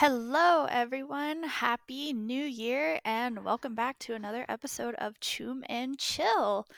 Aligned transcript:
Hello, 0.00 0.66
everyone. 0.70 1.42
Happy 1.42 2.12
New 2.12 2.44
Year, 2.44 3.00
and 3.04 3.44
welcome 3.44 3.74
back 3.74 3.98
to 3.98 4.14
another 4.14 4.46
episode 4.48 4.94
of 4.94 5.18
Choom 5.18 5.62
and 5.68 5.98
Chill. 5.98 6.68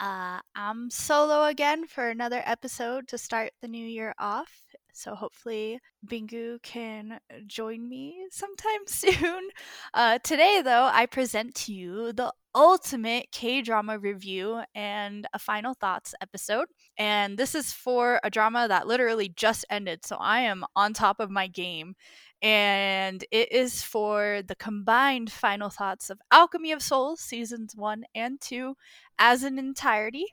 Uh, 0.00 0.40
I'm 0.56 0.88
solo 0.88 1.44
again 1.44 1.86
for 1.86 2.08
another 2.08 2.42
episode 2.46 3.06
to 3.08 3.18
start 3.18 3.52
the 3.60 3.68
new 3.68 3.86
year 3.86 4.14
off. 4.18 4.50
So 4.94 5.14
hopefully, 5.14 5.78
Bingu 6.06 6.62
can 6.62 7.20
join 7.46 7.86
me 7.86 8.24
sometime 8.30 8.80
soon. 8.86 9.50
Uh, 9.92 10.18
today, 10.24 10.62
though, 10.64 10.88
I 10.90 11.04
present 11.04 11.54
to 11.56 11.74
you 11.74 12.14
the 12.14 12.32
ultimate 12.54 13.30
K 13.30 13.60
drama 13.62 13.98
review 13.98 14.62
and 14.74 15.26
a 15.34 15.38
final 15.38 15.74
thoughts 15.74 16.14
episode. 16.20 16.68
And 16.96 17.36
this 17.38 17.54
is 17.54 17.72
for 17.72 18.20
a 18.24 18.30
drama 18.30 18.68
that 18.68 18.86
literally 18.86 19.28
just 19.28 19.66
ended. 19.68 20.04
So 20.04 20.16
I 20.16 20.40
am 20.40 20.64
on 20.74 20.94
top 20.94 21.20
of 21.20 21.30
my 21.30 21.46
game 21.46 21.94
and 22.42 23.24
it 23.30 23.52
is 23.52 23.82
for 23.82 24.42
the 24.46 24.54
combined 24.54 25.30
final 25.30 25.70
thoughts 25.70 26.10
of 26.10 26.20
Alchemy 26.30 26.72
of 26.72 26.82
Souls 26.82 27.20
seasons 27.20 27.76
1 27.76 28.04
and 28.14 28.40
2 28.40 28.76
as 29.18 29.42
an 29.42 29.58
entirety. 29.58 30.26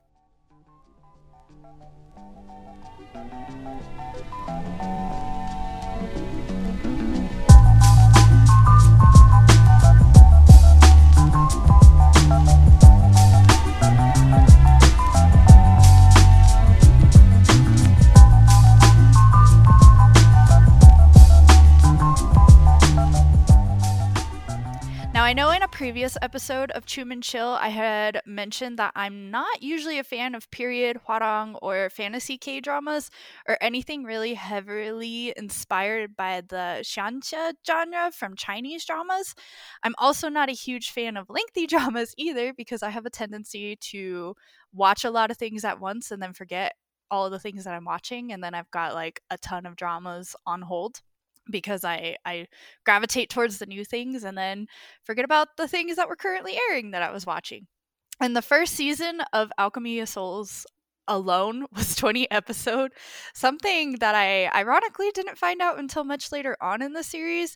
Previous 25.98 26.18
episode 26.22 26.70
of 26.74 26.86
Choom 26.86 27.12
and 27.12 27.24
Chill, 27.24 27.58
I 27.60 27.70
had 27.70 28.22
mentioned 28.24 28.78
that 28.78 28.92
I'm 28.96 29.32
not 29.32 29.64
usually 29.64 29.98
a 29.98 30.04
fan 30.04 30.36
of 30.36 30.52
period, 30.52 31.00
hwarang, 31.08 31.58
or 31.60 31.90
fantasy 31.90 32.38
K 32.38 32.60
dramas, 32.60 33.10
or 33.48 33.58
anything 33.62 34.04
really 34.04 34.36
heavily 34.36 35.34
inspired 35.36 36.16
by 36.16 36.42
the 36.42 36.84
xianxia 36.84 37.54
genre 37.66 38.12
from 38.12 38.36
Chinese 38.36 38.86
dramas. 38.86 39.34
I'm 39.82 39.96
also 39.98 40.30
not 40.30 40.50
a 40.50 40.52
huge 40.52 40.92
fan 40.92 41.18
of 41.18 41.32
lengthy 41.32 41.66
dramas 41.74 42.14
either, 42.16 42.54
because 42.54 42.84
I 42.84 42.92
have 42.92 43.08
a 43.08 43.10
tendency 43.10 43.76
to 43.90 44.36
watch 44.72 45.04
a 45.04 45.10
lot 45.10 45.32
of 45.32 45.38
things 45.38 45.66
at 45.66 45.80
once 45.80 46.12
and 46.12 46.22
then 46.22 46.34
forget 46.34 46.74
all 47.10 47.32
the 47.32 47.40
things 47.40 47.64
that 47.64 47.74
I'm 47.74 47.86
watching, 47.86 48.32
and 48.32 48.44
then 48.44 48.54
I've 48.54 48.70
got 48.70 48.94
like 48.94 49.20
a 49.32 49.38
ton 49.40 49.66
of 49.66 49.76
dramas 49.76 50.36
on 50.46 50.62
hold 50.62 51.02
because 51.50 51.84
I 51.84 52.18
I 52.26 52.48
gravitate 52.86 53.30
towards 53.30 53.60
the 53.60 53.66
new 53.66 53.86
things 53.86 54.24
and 54.24 54.38
then 54.38 54.68
forget 55.04 55.26
about 55.26 55.58
the 55.58 55.68
things 55.68 55.96
that 55.96 56.10
were 56.10 56.16
currently 56.16 56.58
airing 56.70 56.92
that 56.92 57.02
I 57.04 57.12
was 57.12 57.26
watching. 57.26 57.68
And 58.20 58.36
the 58.36 58.42
first 58.42 58.74
season 58.74 59.22
of 59.34 59.52
Alchemy 59.58 60.00
of 60.00 60.10
Souls 60.10 60.66
alone 61.08 61.66
was 61.76 61.96
20 61.96 62.30
episode 62.32 62.92
something 63.34 63.94
that 64.00 64.16
i 64.16 64.50
ironically 64.54 65.10
didn't 65.12 65.38
find 65.38 65.62
out 65.62 65.80
until 65.80 66.04
much 66.04 66.32
later 66.32 66.58
on 66.62 66.82
in 66.82 66.94
the 66.94 67.04
series 67.04 67.56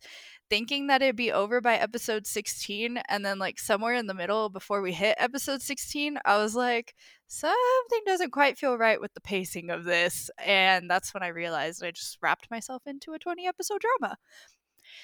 thinking 0.50 0.88
that 0.88 1.02
it'd 1.02 1.16
be 1.16 1.32
over 1.32 1.62
by 1.62 1.76
episode 1.76 2.26
16 2.26 3.02
and 3.10 3.26
then 3.26 3.40
like 3.40 3.60
somewhere 3.60 3.94
in 3.94 4.08
the 4.08 4.14
middle 4.14 4.50
before 4.50 4.82
we 4.82 4.94
hit 4.94 5.16
episode 5.20 5.62
16 5.62 6.18
i 6.26 6.38
was 6.38 6.56
like 6.56 6.96
something 7.32 8.02
doesn't 8.06 8.32
quite 8.32 8.58
feel 8.58 8.78
right 8.78 9.00
with 9.00 9.14
the 9.14 9.22
pacing 9.22 9.70
of 9.70 9.86
this 9.86 10.30
and 10.46 10.90
that's 10.90 11.14
when 11.14 11.24
i 11.24 11.28
realized 11.28 11.84
i 11.84 11.90
just 11.90 12.18
wrapped 12.22 12.52
myself 12.52 12.84
into 12.86 13.14
a 13.14 13.20
20 13.20 13.48
episode 13.48 13.82
drama 13.82 14.18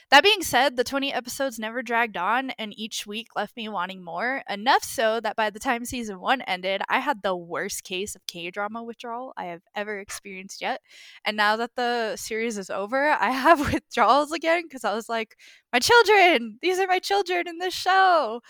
that 0.09 0.23
being 0.23 0.41
said, 0.41 0.75
the 0.75 0.83
20 0.83 1.13
episodes 1.13 1.59
never 1.59 1.81
dragged 1.81 2.17
on, 2.17 2.51
and 2.51 2.77
each 2.77 3.05
week 3.05 3.27
left 3.35 3.55
me 3.55 3.67
wanting 3.69 4.03
more. 4.03 4.41
Enough 4.49 4.83
so 4.83 5.19
that 5.19 5.35
by 5.35 5.49
the 5.49 5.59
time 5.59 5.85
season 5.85 6.19
one 6.19 6.41
ended, 6.41 6.81
I 6.89 6.99
had 6.99 7.21
the 7.21 7.35
worst 7.35 7.83
case 7.83 8.15
of 8.15 8.25
K 8.27 8.49
drama 8.49 8.83
withdrawal 8.83 9.33
I 9.37 9.45
have 9.45 9.61
ever 9.75 9.99
experienced 9.99 10.61
yet. 10.61 10.81
And 11.25 11.35
now 11.37 11.55
that 11.57 11.71
the 11.75 12.15
series 12.15 12.57
is 12.57 12.69
over, 12.69 13.09
I 13.09 13.31
have 13.31 13.59
withdrawals 13.73 14.31
again 14.31 14.63
because 14.63 14.83
I 14.83 14.93
was 14.93 15.09
like, 15.09 15.35
my 15.73 15.79
children, 15.79 16.57
these 16.61 16.79
are 16.79 16.87
my 16.87 16.99
children 16.99 17.47
in 17.47 17.57
this 17.59 17.73
show. 17.73 18.41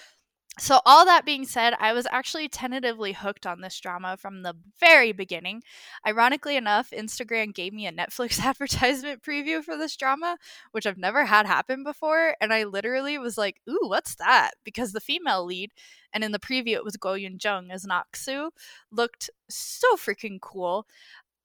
So, 0.59 0.81
all 0.87 1.05
that 1.05 1.23
being 1.23 1.45
said, 1.45 1.75
I 1.79 1.93
was 1.93 2.07
actually 2.09 2.49
tentatively 2.49 3.13
hooked 3.13 3.45
on 3.45 3.61
this 3.61 3.79
drama 3.79 4.17
from 4.17 4.41
the 4.41 4.55
very 4.79 5.11
beginning. 5.11 5.61
Ironically 6.05 6.55
enough, 6.57 6.89
Instagram 6.89 7.53
gave 7.53 7.73
me 7.73 7.85
a 7.85 7.91
Netflix 7.91 8.39
advertisement 8.43 9.21
preview 9.21 9.63
for 9.63 9.77
this 9.77 9.95
drama, 9.95 10.37
which 10.71 10.87
I've 10.87 10.97
never 10.97 11.25
had 11.25 11.45
happen 11.45 11.83
before. 11.83 12.35
And 12.41 12.51
I 12.51 12.63
literally 12.63 13.19
was 13.19 13.37
like, 13.37 13.61
ooh, 13.69 13.87
what's 13.87 14.15
that? 14.15 14.51
Because 14.63 14.93
the 14.93 14.99
female 14.99 15.45
lead, 15.45 15.73
and 16.11 16.23
in 16.23 16.31
the 16.31 16.39
preview 16.39 16.73
it 16.73 16.83
was 16.83 16.97
Go 16.97 17.13
Yun 17.13 17.37
Jung 17.39 17.69
as 17.69 17.85
Naksu, 17.85 18.49
looked 18.91 19.29
so 19.49 19.95
freaking 19.95 20.41
cool. 20.41 20.87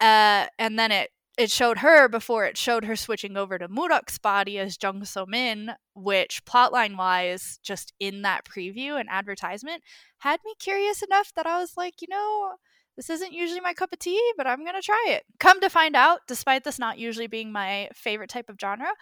Uh, 0.00 0.46
and 0.58 0.78
then 0.78 0.90
it 0.90 1.10
it 1.38 1.50
showed 1.50 1.78
her 1.78 2.08
before 2.08 2.44
it 2.44 2.58
showed 2.58 2.84
her 2.84 2.96
switching 2.96 3.36
over 3.36 3.58
to 3.58 3.68
Mudok's 3.68 4.18
body 4.18 4.58
as 4.58 4.76
Jung 4.80 5.04
So 5.04 5.24
Min, 5.26 5.72
which 5.94 6.44
plotline 6.44 6.96
wise, 6.96 7.58
just 7.62 7.92
in 7.98 8.22
that 8.22 8.44
preview 8.44 9.00
and 9.00 9.08
advertisement, 9.08 9.82
had 10.18 10.40
me 10.44 10.54
curious 10.58 11.02
enough 11.02 11.32
that 11.34 11.46
I 11.46 11.58
was 11.58 11.72
like, 11.76 12.02
you 12.02 12.08
know, 12.10 12.56
this 12.96 13.08
isn't 13.08 13.32
usually 13.32 13.60
my 13.60 13.72
cup 13.72 13.92
of 13.92 13.98
tea, 13.98 14.20
but 14.36 14.46
I'm 14.46 14.64
gonna 14.64 14.82
try 14.82 15.04
it. 15.08 15.24
Come 15.40 15.60
to 15.62 15.70
find 15.70 15.96
out, 15.96 16.20
despite 16.28 16.64
this 16.64 16.78
not 16.78 16.98
usually 16.98 17.26
being 17.26 17.50
my 17.50 17.88
favorite 17.94 18.28
type 18.28 18.50
of 18.50 18.56
genre, 18.60 18.92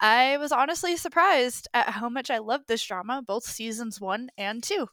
I 0.00 0.36
was 0.36 0.52
honestly 0.52 0.96
surprised 0.96 1.66
at 1.74 1.90
how 1.90 2.08
much 2.08 2.30
I 2.30 2.38
loved 2.38 2.68
this 2.68 2.84
drama, 2.84 3.22
both 3.26 3.44
seasons 3.44 4.00
one 4.00 4.30
and 4.38 4.62
two. 4.62 4.86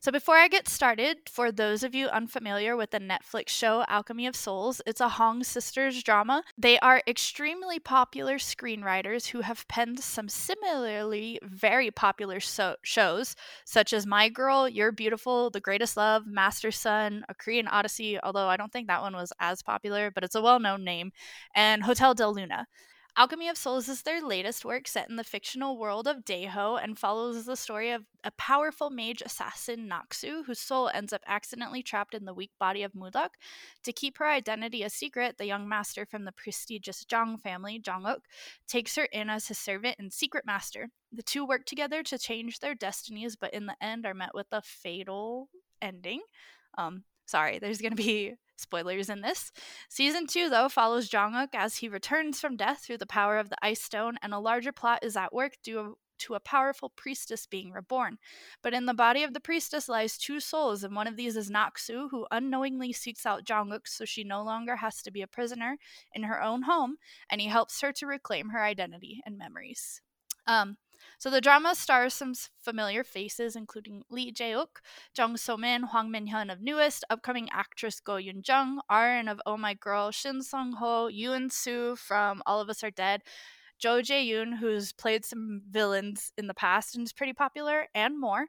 So, 0.00 0.12
before 0.12 0.36
I 0.36 0.48
get 0.48 0.68
started, 0.68 1.18
for 1.28 1.52
those 1.52 1.82
of 1.82 1.94
you 1.94 2.08
unfamiliar 2.08 2.76
with 2.76 2.90
the 2.90 3.00
Netflix 3.00 3.48
show 3.48 3.84
Alchemy 3.88 4.26
of 4.26 4.36
Souls, 4.36 4.80
it's 4.86 5.00
a 5.00 5.08
Hong 5.08 5.44
sisters 5.44 6.02
drama. 6.02 6.42
They 6.56 6.78
are 6.80 7.02
extremely 7.06 7.78
popular 7.78 8.36
screenwriters 8.36 9.28
who 9.28 9.40
have 9.40 9.66
penned 9.68 10.00
some 10.00 10.28
similarly 10.28 11.38
very 11.42 11.90
popular 11.90 12.40
so- 12.40 12.76
shows, 12.82 13.36
such 13.64 13.92
as 13.92 14.06
My 14.06 14.28
Girl, 14.28 14.68
You're 14.68 14.92
Beautiful, 14.92 15.50
The 15.50 15.60
Greatest 15.60 15.96
Love, 15.96 16.26
Master 16.26 16.70
Sun, 16.70 17.24
A 17.28 17.34
Korean 17.34 17.68
Odyssey, 17.68 18.18
although 18.20 18.48
I 18.48 18.56
don't 18.56 18.72
think 18.72 18.88
that 18.88 19.02
one 19.02 19.14
was 19.14 19.32
as 19.40 19.62
popular, 19.62 20.10
but 20.10 20.24
it's 20.24 20.34
a 20.34 20.42
well 20.42 20.60
known 20.60 20.84
name, 20.84 21.12
and 21.54 21.82
Hotel 21.82 22.14
del 22.14 22.34
Luna. 22.34 22.66
Alchemy 23.16 23.48
of 23.48 23.58
Souls 23.58 23.88
is 23.88 24.02
their 24.02 24.22
latest 24.22 24.64
work 24.64 24.86
set 24.86 25.10
in 25.10 25.16
the 25.16 25.24
fictional 25.24 25.76
world 25.76 26.06
of 26.06 26.24
Daeho 26.24 26.82
and 26.82 26.98
follows 26.98 27.44
the 27.44 27.56
story 27.56 27.90
of 27.90 28.04
a 28.22 28.30
powerful 28.32 28.88
mage 28.88 29.20
assassin 29.20 29.88
Naksu 29.88 30.44
whose 30.46 30.60
soul 30.60 30.88
ends 30.94 31.12
up 31.12 31.22
accidentally 31.26 31.82
trapped 31.82 32.14
in 32.14 32.24
the 32.24 32.34
weak 32.34 32.52
body 32.58 32.82
of 32.82 32.92
Mudok. 32.92 33.30
To 33.82 33.92
keep 33.92 34.18
her 34.18 34.28
identity 34.28 34.82
a 34.82 34.90
secret, 34.90 35.38
the 35.38 35.46
young 35.46 35.68
master 35.68 36.06
from 36.06 36.24
the 36.24 36.32
prestigious 36.32 37.04
Jang 37.04 37.38
family, 37.38 37.80
Janguk, 37.80 38.20
takes 38.68 38.94
her 38.96 39.04
in 39.04 39.28
as 39.28 39.48
his 39.48 39.58
servant 39.58 39.96
and 39.98 40.12
secret 40.12 40.46
master. 40.46 40.88
The 41.12 41.22
two 41.22 41.44
work 41.44 41.64
together 41.64 42.02
to 42.04 42.18
change 42.18 42.60
their 42.60 42.74
destinies, 42.74 43.34
but 43.34 43.52
in 43.52 43.66
the 43.66 43.76
end 43.82 44.06
are 44.06 44.14
met 44.14 44.34
with 44.34 44.46
a 44.52 44.62
fatal 44.62 45.48
ending. 45.82 46.20
Um, 46.78 47.04
sorry, 47.30 47.58
there's 47.58 47.80
going 47.80 47.96
to 47.96 48.02
be 48.02 48.34
Spoilers 48.60 49.08
in 49.08 49.22
this. 49.22 49.52
Season 49.88 50.26
2, 50.26 50.50
though, 50.50 50.68
follows 50.68 51.08
Jang-uk 51.08 51.48
as 51.54 51.76
he 51.76 51.88
returns 51.88 52.38
from 52.38 52.58
death 52.58 52.82
through 52.84 52.98
the 52.98 53.06
power 53.06 53.38
of 53.38 53.48
the 53.48 53.56
Ice 53.62 53.80
Stone, 53.80 54.18
and 54.22 54.34
a 54.34 54.38
larger 54.38 54.70
plot 54.70 55.02
is 55.02 55.16
at 55.16 55.32
work 55.32 55.54
due 55.62 55.96
to 56.18 56.34
a 56.34 56.40
powerful 56.40 56.92
priestess 56.94 57.46
being 57.46 57.72
reborn. 57.72 58.18
But 58.62 58.74
in 58.74 58.84
the 58.84 58.92
body 58.92 59.22
of 59.24 59.32
the 59.32 59.40
priestess 59.40 59.88
lies 59.88 60.18
two 60.18 60.40
souls, 60.40 60.84
and 60.84 60.94
one 60.94 61.06
of 61.06 61.16
these 61.16 61.36
is 61.36 61.50
Naksu, 61.50 62.10
who 62.10 62.26
unknowingly 62.30 62.92
seeks 62.92 63.24
out 63.24 63.44
Jang-uk 63.44 63.88
so 63.88 64.04
she 64.04 64.24
no 64.24 64.42
longer 64.42 64.76
has 64.76 65.00
to 65.02 65.10
be 65.10 65.22
a 65.22 65.26
prisoner 65.26 65.78
in 66.12 66.24
her 66.24 66.42
own 66.42 66.64
home, 66.64 66.96
and 67.30 67.40
he 67.40 67.46
helps 67.46 67.80
her 67.80 67.92
to 67.92 68.06
reclaim 68.06 68.50
her 68.50 68.62
identity 68.62 69.22
and 69.24 69.38
memories. 69.38 70.02
Um, 70.46 70.76
so 71.18 71.30
the 71.30 71.40
drama 71.40 71.74
stars 71.74 72.14
some 72.14 72.34
familiar 72.60 73.04
faces, 73.04 73.56
including 73.56 74.02
Lee 74.10 74.32
Jae-uk, 74.32 74.80
Jung 75.16 75.36
So-min, 75.36 75.84
Hwang 75.84 76.10
Min-hyun 76.10 76.52
of 76.52 76.60
NU'EST, 76.60 77.04
upcoming 77.10 77.48
actress 77.52 78.00
Go 78.00 78.14
Yoon-jung, 78.14 78.80
Arin 78.90 79.30
of 79.30 79.40
Oh 79.46 79.56
My 79.56 79.74
Girl, 79.74 80.10
Shin 80.10 80.42
Sung-ho, 80.42 81.08
Yoon 81.08 81.50
Soo 81.52 81.96
from 81.96 82.42
All 82.46 82.60
of 82.60 82.68
Us 82.68 82.82
Are 82.82 82.90
Dead, 82.90 83.22
Jo 83.78 84.00
Jae-yoon, 84.00 84.58
who's 84.58 84.92
played 84.92 85.24
some 85.24 85.62
villains 85.70 86.32
in 86.36 86.46
the 86.46 86.54
past 86.54 86.94
and 86.94 87.04
is 87.04 87.12
pretty 87.12 87.32
popular, 87.32 87.86
and 87.94 88.20
more 88.20 88.46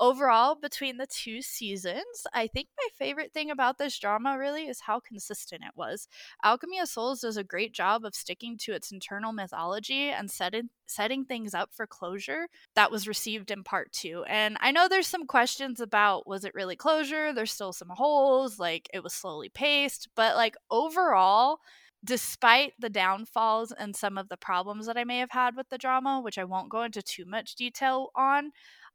overall, 0.00 0.54
between 0.54 0.96
the 0.96 1.06
two 1.06 1.42
seasons, 1.42 2.26
I 2.32 2.46
think 2.46 2.68
my 2.76 2.88
favorite 2.98 3.32
thing 3.32 3.50
about 3.50 3.78
this 3.78 3.98
drama 3.98 4.36
really 4.38 4.66
is 4.68 4.80
how 4.80 5.00
consistent 5.00 5.62
it 5.64 5.76
was. 5.76 6.08
Alchemy 6.42 6.78
of 6.78 6.88
Souls 6.88 7.20
does 7.20 7.36
a 7.36 7.44
great 7.44 7.72
job 7.72 8.04
of 8.04 8.14
sticking 8.14 8.56
to 8.58 8.72
its 8.72 8.90
internal 8.90 9.32
mythology 9.32 10.10
and 10.10 10.30
setting 10.30 10.70
setting 10.86 11.24
things 11.24 11.52
up 11.52 11.68
for 11.74 11.86
closure 11.86 12.48
that 12.74 12.90
was 12.90 13.06
received 13.06 13.50
in 13.50 13.62
part 13.62 13.92
two. 13.92 14.24
And 14.26 14.56
I 14.60 14.70
know 14.70 14.88
there's 14.88 15.06
some 15.06 15.26
questions 15.26 15.80
about 15.80 16.26
was 16.26 16.44
it 16.44 16.54
really 16.54 16.76
closure? 16.76 17.32
There's 17.32 17.52
still 17.52 17.72
some 17.72 17.90
holes, 17.90 18.58
like 18.58 18.88
it 18.94 19.02
was 19.02 19.12
slowly 19.12 19.50
paced, 19.50 20.08
but 20.16 20.34
like 20.36 20.56
overall, 20.70 21.58
despite 22.04 22.72
the 22.78 22.88
downfalls 22.88 23.72
and 23.72 23.94
some 23.94 24.16
of 24.16 24.28
the 24.28 24.36
problems 24.36 24.86
that 24.86 24.96
I 24.96 25.04
may 25.04 25.18
have 25.18 25.32
had 25.32 25.56
with 25.56 25.68
the 25.68 25.78
drama, 25.78 26.20
which 26.20 26.38
I 26.38 26.44
won't 26.44 26.70
go 26.70 26.82
into 26.82 27.02
too 27.02 27.24
much 27.26 27.56
detail 27.56 28.10
on, 28.14 28.52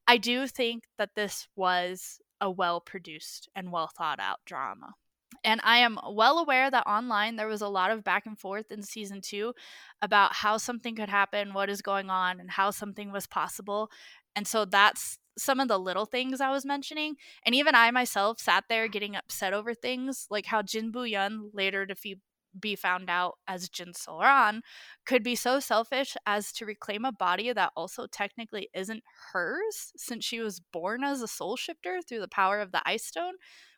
I 0.08 0.18
do 0.18 0.48
think 0.48 0.84
that 0.98 1.16
this 1.16 1.48
was 1.56 2.20
a 2.42 2.52
well 2.52 2.82
produced 2.82 3.50
and 3.56 3.72
well 3.72 3.90
thought 3.96 4.20
out 4.20 4.40
drama. 4.46 4.96
And 5.44 5.60
I 5.64 5.78
am 5.80 5.98
well 6.12 6.38
aware 6.38 6.70
that 6.70 6.88
online 6.88 7.36
there 7.36 7.48
was 7.48 7.62
a 7.62 7.68
lot 7.68 7.92
of 7.92 8.04
back 8.04 8.26
and 8.26 8.38
forth 8.38 8.72
in 8.72 8.84
season 8.84 9.22
two 9.22 9.54
about 10.02 10.34
how 10.34 10.58
something 10.58 10.96
could 10.96 11.10
happen, 11.10 11.54
what 11.54 11.70
is 11.70 11.82
going 11.82 12.10
on, 12.10 12.40
and 12.40 12.52
how 12.52 12.72
something 12.72 13.12
was 13.12 13.28
possible. 13.28 13.90
And 14.36 14.48
so 14.48 14.66
that's 14.66 15.18
some 15.38 15.60
of 15.60 15.68
the 15.68 15.80
little 15.80 16.06
things 16.06 16.40
I 16.40 16.52
was 16.52 16.66
mentioning. 16.66 17.16
And 17.46 17.56
even 17.56 17.76
I 17.76 17.92
myself 17.92 18.40
sat 18.40 18.66
there 18.70 18.88
getting 18.88 19.16
upset 19.16 19.54
over 19.54 19.74
things 19.74 20.28
like 20.30 20.46
how 20.46 20.62
Jin 20.62 20.92
Bu 20.92 21.04
Yun 21.04 21.52
later 21.54 21.86
defeat 21.86 22.20
be 22.60 22.76
found 22.76 23.10
out 23.10 23.36
as 23.48 23.70
Jin 23.70 23.94
Soran 23.94 24.62
could 25.06 25.24
be 25.24 25.36
so 25.36 25.60
selfish 25.60 26.16
as 26.26 26.52
to 26.54 26.66
reclaim 26.66 27.06
a 27.06 27.12
body 27.12 27.52
that 27.54 27.72
also 27.76 28.08
technically 28.08 28.70
isn't 28.74 29.04
hers 29.32 29.92
since 29.96 30.24
she 30.24 30.40
was 30.40 30.60
born 30.60 31.04
as 31.04 31.22
a 31.22 31.28
soul 31.28 31.56
shifter 31.56 32.00
through 32.02 32.20
the 32.20 32.28
power 32.28 32.60
of 32.60 32.72
the 32.72 32.82
ice 32.86 33.06
stone 33.06 33.34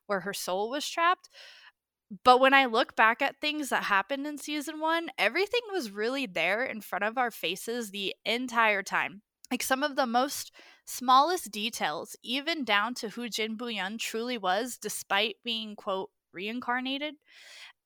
where 0.07 0.21
her 0.21 0.33
soul 0.33 0.69
was 0.69 0.87
trapped. 0.87 1.29
But 2.23 2.39
when 2.39 2.53
I 2.53 2.65
look 2.65 2.95
back 2.95 3.21
at 3.21 3.41
things 3.41 3.69
that 3.69 3.83
happened 3.83 4.27
in 4.27 4.37
season 4.37 4.79
1, 4.79 5.09
everything 5.17 5.61
was 5.71 5.91
really 5.91 6.25
there 6.25 6.63
in 6.63 6.81
front 6.81 7.03
of 7.03 7.17
our 7.17 7.31
faces 7.31 7.89
the 7.89 8.13
entire 8.25 8.83
time. 8.83 9.23
Like 9.49 9.63
some 9.63 9.83
of 9.83 9.95
the 9.95 10.05
most 10.05 10.51
smallest 10.85 11.51
details, 11.51 12.15
even 12.23 12.63
down 12.63 12.93
to 12.95 13.09
who 13.09 13.29
Jin 13.29 13.57
Bu 13.57 13.67
Yun 13.67 13.97
truly 13.97 14.37
was, 14.37 14.77
despite 14.77 15.37
being, 15.43 15.75
quote, 15.75 16.09
reincarnated, 16.31 17.15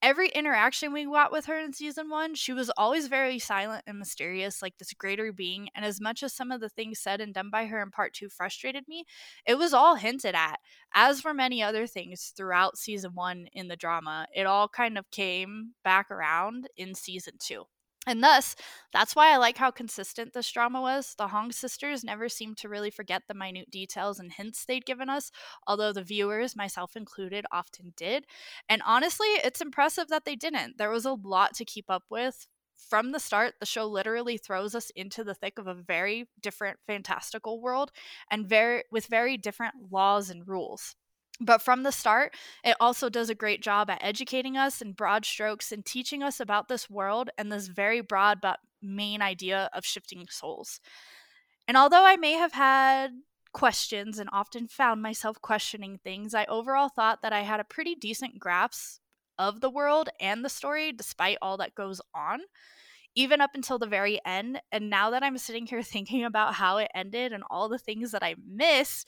every 0.02 0.30
interaction 0.30 0.94
we 0.94 1.06
got 1.06 1.32
with 1.32 1.46
her 1.46 1.60
in 1.60 1.74
season 1.74 2.10
one, 2.10 2.36
she 2.36 2.54
was 2.54 2.70
always 2.78 3.08
very 3.08 3.40
silent 3.40 3.84
and 3.88 4.00
mysterious, 4.00 4.62
like 4.62 4.78
this 4.78 4.94
greater 4.94 5.32
being. 5.32 5.70
And 5.76 5.86
as 5.86 6.00
much 6.02 6.24
as 6.24 6.34
some 6.34 6.52
of 6.52 6.62
the 6.62 6.70
things 6.70 7.00
said 7.00 7.22
and 7.22 7.34
done 7.34 7.50
by 7.50 7.66
her 7.66 7.82
in 7.82 7.92
part 7.92 8.14
two 8.14 8.30
frustrated 8.30 8.88
me, 8.88 9.06
it 9.46 9.58
was 9.58 9.74
all 9.74 9.96
hinted 9.96 10.36
at, 10.36 10.60
as 10.94 11.24
were 11.24 11.34
many 11.34 11.62
other 11.62 11.88
things 11.88 12.34
throughout 12.36 12.78
season 12.78 13.12
one 13.14 13.48
in 13.54 13.68
the 13.68 13.76
drama. 13.76 14.28
It 14.34 14.46
all 14.46 14.68
kind 14.68 14.98
of 14.98 15.10
came 15.12 15.74
back 15.84 16.12
around 16.12 16.68
in 16.78 16.96
season 16.96 17.34
two. 17.40 17.66
And 18.10 18.24
thus, 18.24 18.56
that's 18.92 19.16
why 19.16 19.32
I 19.32 19.38
like 19.38 19.58
how 19.58 19.72
consistent 19.72 20.34
this 20.34 20.52
drama 20.52 20.82
was. 20.82 21.14
The 21.18 21.28
Hong 21.28 21.52
sisters 21.52 22.04
never 22.04 22.28
seemed 22.28 22.58
to 22.58 22.70
really 22.70 22.90
forget 22.90 23.24
the 23.28 23.34
minute 23.34 23.70
details 23.70 24.20
and 24.20 24.32
hints 24.32 24.66
they'd 24.66 24.86
given 24.86 25.10
us, 25.10 25.32
although 25.68 25.94
the 25.94 26.04
viewers, 26.04 26.56
myself 26.56 26.96
included, 26.96 27.46
often 27.52 27.94
did. 27.96 28.26
And 28.68 28.82
honestly, 28.86 29.28
it's 29.28 29.62
impressive 29.62 30.08
that 30.10 30.26
they 30.26 30.36
didn't. 30.36 30.78
There 30.78 30.90
was 30.90 31.06
a 31.06 31.14
lot 31.14 31.54
to 31.56 31.66
keep 31.66 31.90
up 31.90 32.04
with. 32.10 32.48
From 32.90 33.12
the 33.12 33.20
start, 33.20 33.56
the 33.60 33.66
show 33.66 33.86
literally 33.88 34.38
throws 34.38 34.74
us 34.74 34.90
into 34.96 35.24
the 35.24 35.36
thick 35.36 35.60
of 35.60 35.68
a 35.68 35.74
very 35.76 36.28
different 36.42 36.80
fantastical 36.88 37.62
world 37.62 37.92
and 38.32 38.48
very 38.50 38.84
with 38.92 39.06
very 39.06 39.38
different 39.38 39.76
laws 39.92 40.30
and 40.30 40.48
rules. 40.48 40.96
But 41.42 41.62
from 41.62 41.84
the 41.84 41.92
start, 41.92 42.36
it 42.66 42.76
also 42.80 43.10
does 43.10 43.30
a 43.30 43.36
great 43.36 43.62
job 43.62 43.90
at 43.90 44.04
educating 44.04 44.58
us 44.58 44.82
in 44.82 44.92
broad 44.92 45.26
strokes 45.26 45.72
and 45.72 45.86
teaching 45.86 46.22
us 46.22 46.40
about 46.40 46.68
this 46.68 46.90
world 46.90 47.30
and 47.38 47.52
this 47.52 47.68
very 47.68 48.02
broad 48.02 48.40
but 48.42 48.60
main 48.82 49.22
idea 49.22 49.70
of 49.74 49.86
shifting 49.86 50.26
souls. 50.30 50.82
And 51.68 51.78
although 51.78 52.06
I 52.06 52.18
may 52.18 52.34
have 52.34 52.54
had 52.54 53.12
questions 53.54 54.20
and 54.20 54.30
often 54.34 54.68
found 54.68 55.02
myself 55.02 55.42
questioning 55.42 55.98
things, 56.04 56.34
I 56.34 56.46
overall 56.46 56.90
thought 56.90 57.22
that 57.22 57.34
I 57.34 57.42
had 57.42 57.60
a 57.60 57.66
pretty 57.66 57.96
decent 57.96 58.40
grasp 58.40 59.00
of 59.38 59.62
the 59.62 59.70
world 59.70 60.10
and 60.20 60.44
the 60.44 60.50
story 60.50 60.92
despite 60.92 61.38
all 61.42 61.58
that 61.58 61.76
goes 61.76 62.02
on, 62.14 62.42
even 63.16 63.40
up 63.40 63.52
until 63.56 63.80
the 63.80 63.88
very 63.88 64.20
end. 64.26 64.62
And 64.72 64.90
now 64.90 65.10
that 65.12 65.24
I'm 65.24 65.38
sitting 65.38 65.66
here 65.66 65.82
thinking 65.84 66.26
about 66.26 66.56
how 66.56 66.78
it 66.78 66.92
ended 66.94 67.32
and 67.32 67.44
all 67.50 67.70
the 67.70 67.80
things 67.80 68.12
that 68.12 68.24
I 68.24 68.36
missed, 68.46 69.08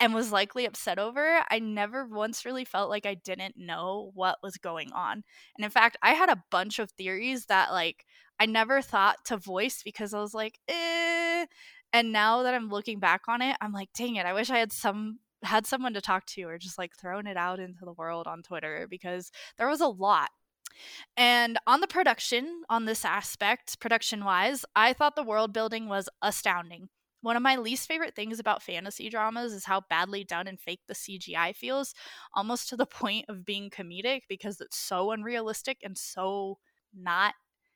and 0.00 0.14
was 0.14 0.32
likely 0.32 0.64
upset 0.66 0.98
over, 0.98 1.42
I 1.50 1.58
never 1.58 2.06
once 2.06 2.44
really 2.44 2.64
felt 2.64 2.90
like 2.90 3.06
I 3.06 3.14
didn't 3.14 3.56
know 3.56 4.10
what 4.14 4.38
was 4.42 4.56
going 4.56 4.92
on. 4.92 5.22
And 5.56 5.64
in 5.64 5.70
fact, 5.70 5.96
I 6.02 6.12
had 6.12 6.28
a 6.28 6.42
bunch 6.50 6.78
of 6.78 6.90
theories 6.92 7.46
that 7.46 7.72
like 7.72 8.04
I 8.40 8.46
never 8.46 8.82
thought 8.82 9.24
to 9.26 9.36
voice 9.36 9.82
because 9.84 10.12
I 10.12 10.20
was 10.20 10.34
like, 10.34 10.58
eh. 10.68 11.46
And 11.92 12.12
now 12.12 12.42
that 12.42 12.54
I'm 12.54 12.68
looking 12.68 12.98
back 12.98 13.22
on 13.28 13.40
it, 13.40 13.56
I'm 13.60 13.72
like, 13.72 13.90
dang 13.96 14.16
it, 14.16 14.26
I 14.26 14.32
wish 14.32 14.50
I 14.50 14.58
had 14.58 14.72
some 14.72 15.20
had 15.44 15.66
someone 15.66 15.94
to 15.94 16.00
talk 16.00 16.24
to 16.26 16.42
or 16.44 16.58
just 16.58 16.78
like 16.78 16.96
thrown 16.96 17.26
it 17.26 17.36
out 17.36 17.60
into 17.60 17.84
the 17.84 17.92
world 17.92 18.26
on 18.26 18.42
Twitter 18.42 18.86
because 18.88 19.30
there 19.58 19.68
was 19.68 19.80
a 19.80 19.86
lot. 19.86 20.30
And 21.16 21.58
on 21.66 21.80
the 21.80 21.86
production, 21.86 22.62
on 22.68 22.84
this 22.84 23.04
aspect, 23.04 23.78
production 23.80 24.24
wise, 24.24 24.64
I 24.74 24.92
thought 24.92 25.16
the 25.16 25.22
world 25.22 25.52
building 25.52 25.88
was 25.88 26.08
astounding. 26.22 26.88
One 27.24 27.36
of 27.36 27.42
my 27.42 27.56
least 27.56 27.88
favorite 27.88 28.14
things 28.14 28.38
about 28.38 28.62
fantasy 28.62 29.08
dramas 29.08 29.54
is 29.54 29.64
how 29.64 29.80
badly 29.88 30.24
done 30.24 30.46
and 30.46 30.60
fake 30.60 30.82
the 30.86 30.94
CGI 30.94 31.56
feels, 31.56 31.94
almost 32.34 32.68
to 32.68 32.76
the 32.76 32.84
point 33.00 33.24
of 33.30 33.46
being 33.46 33.70
comedic 33.70 34.24
because 34.28 34.60
it's 34.60 34.76
so 34.76 35.10
unrealistic 35.10 35.78
and 35.82 35.96
so 35.96 36.58
not 36.94 37.32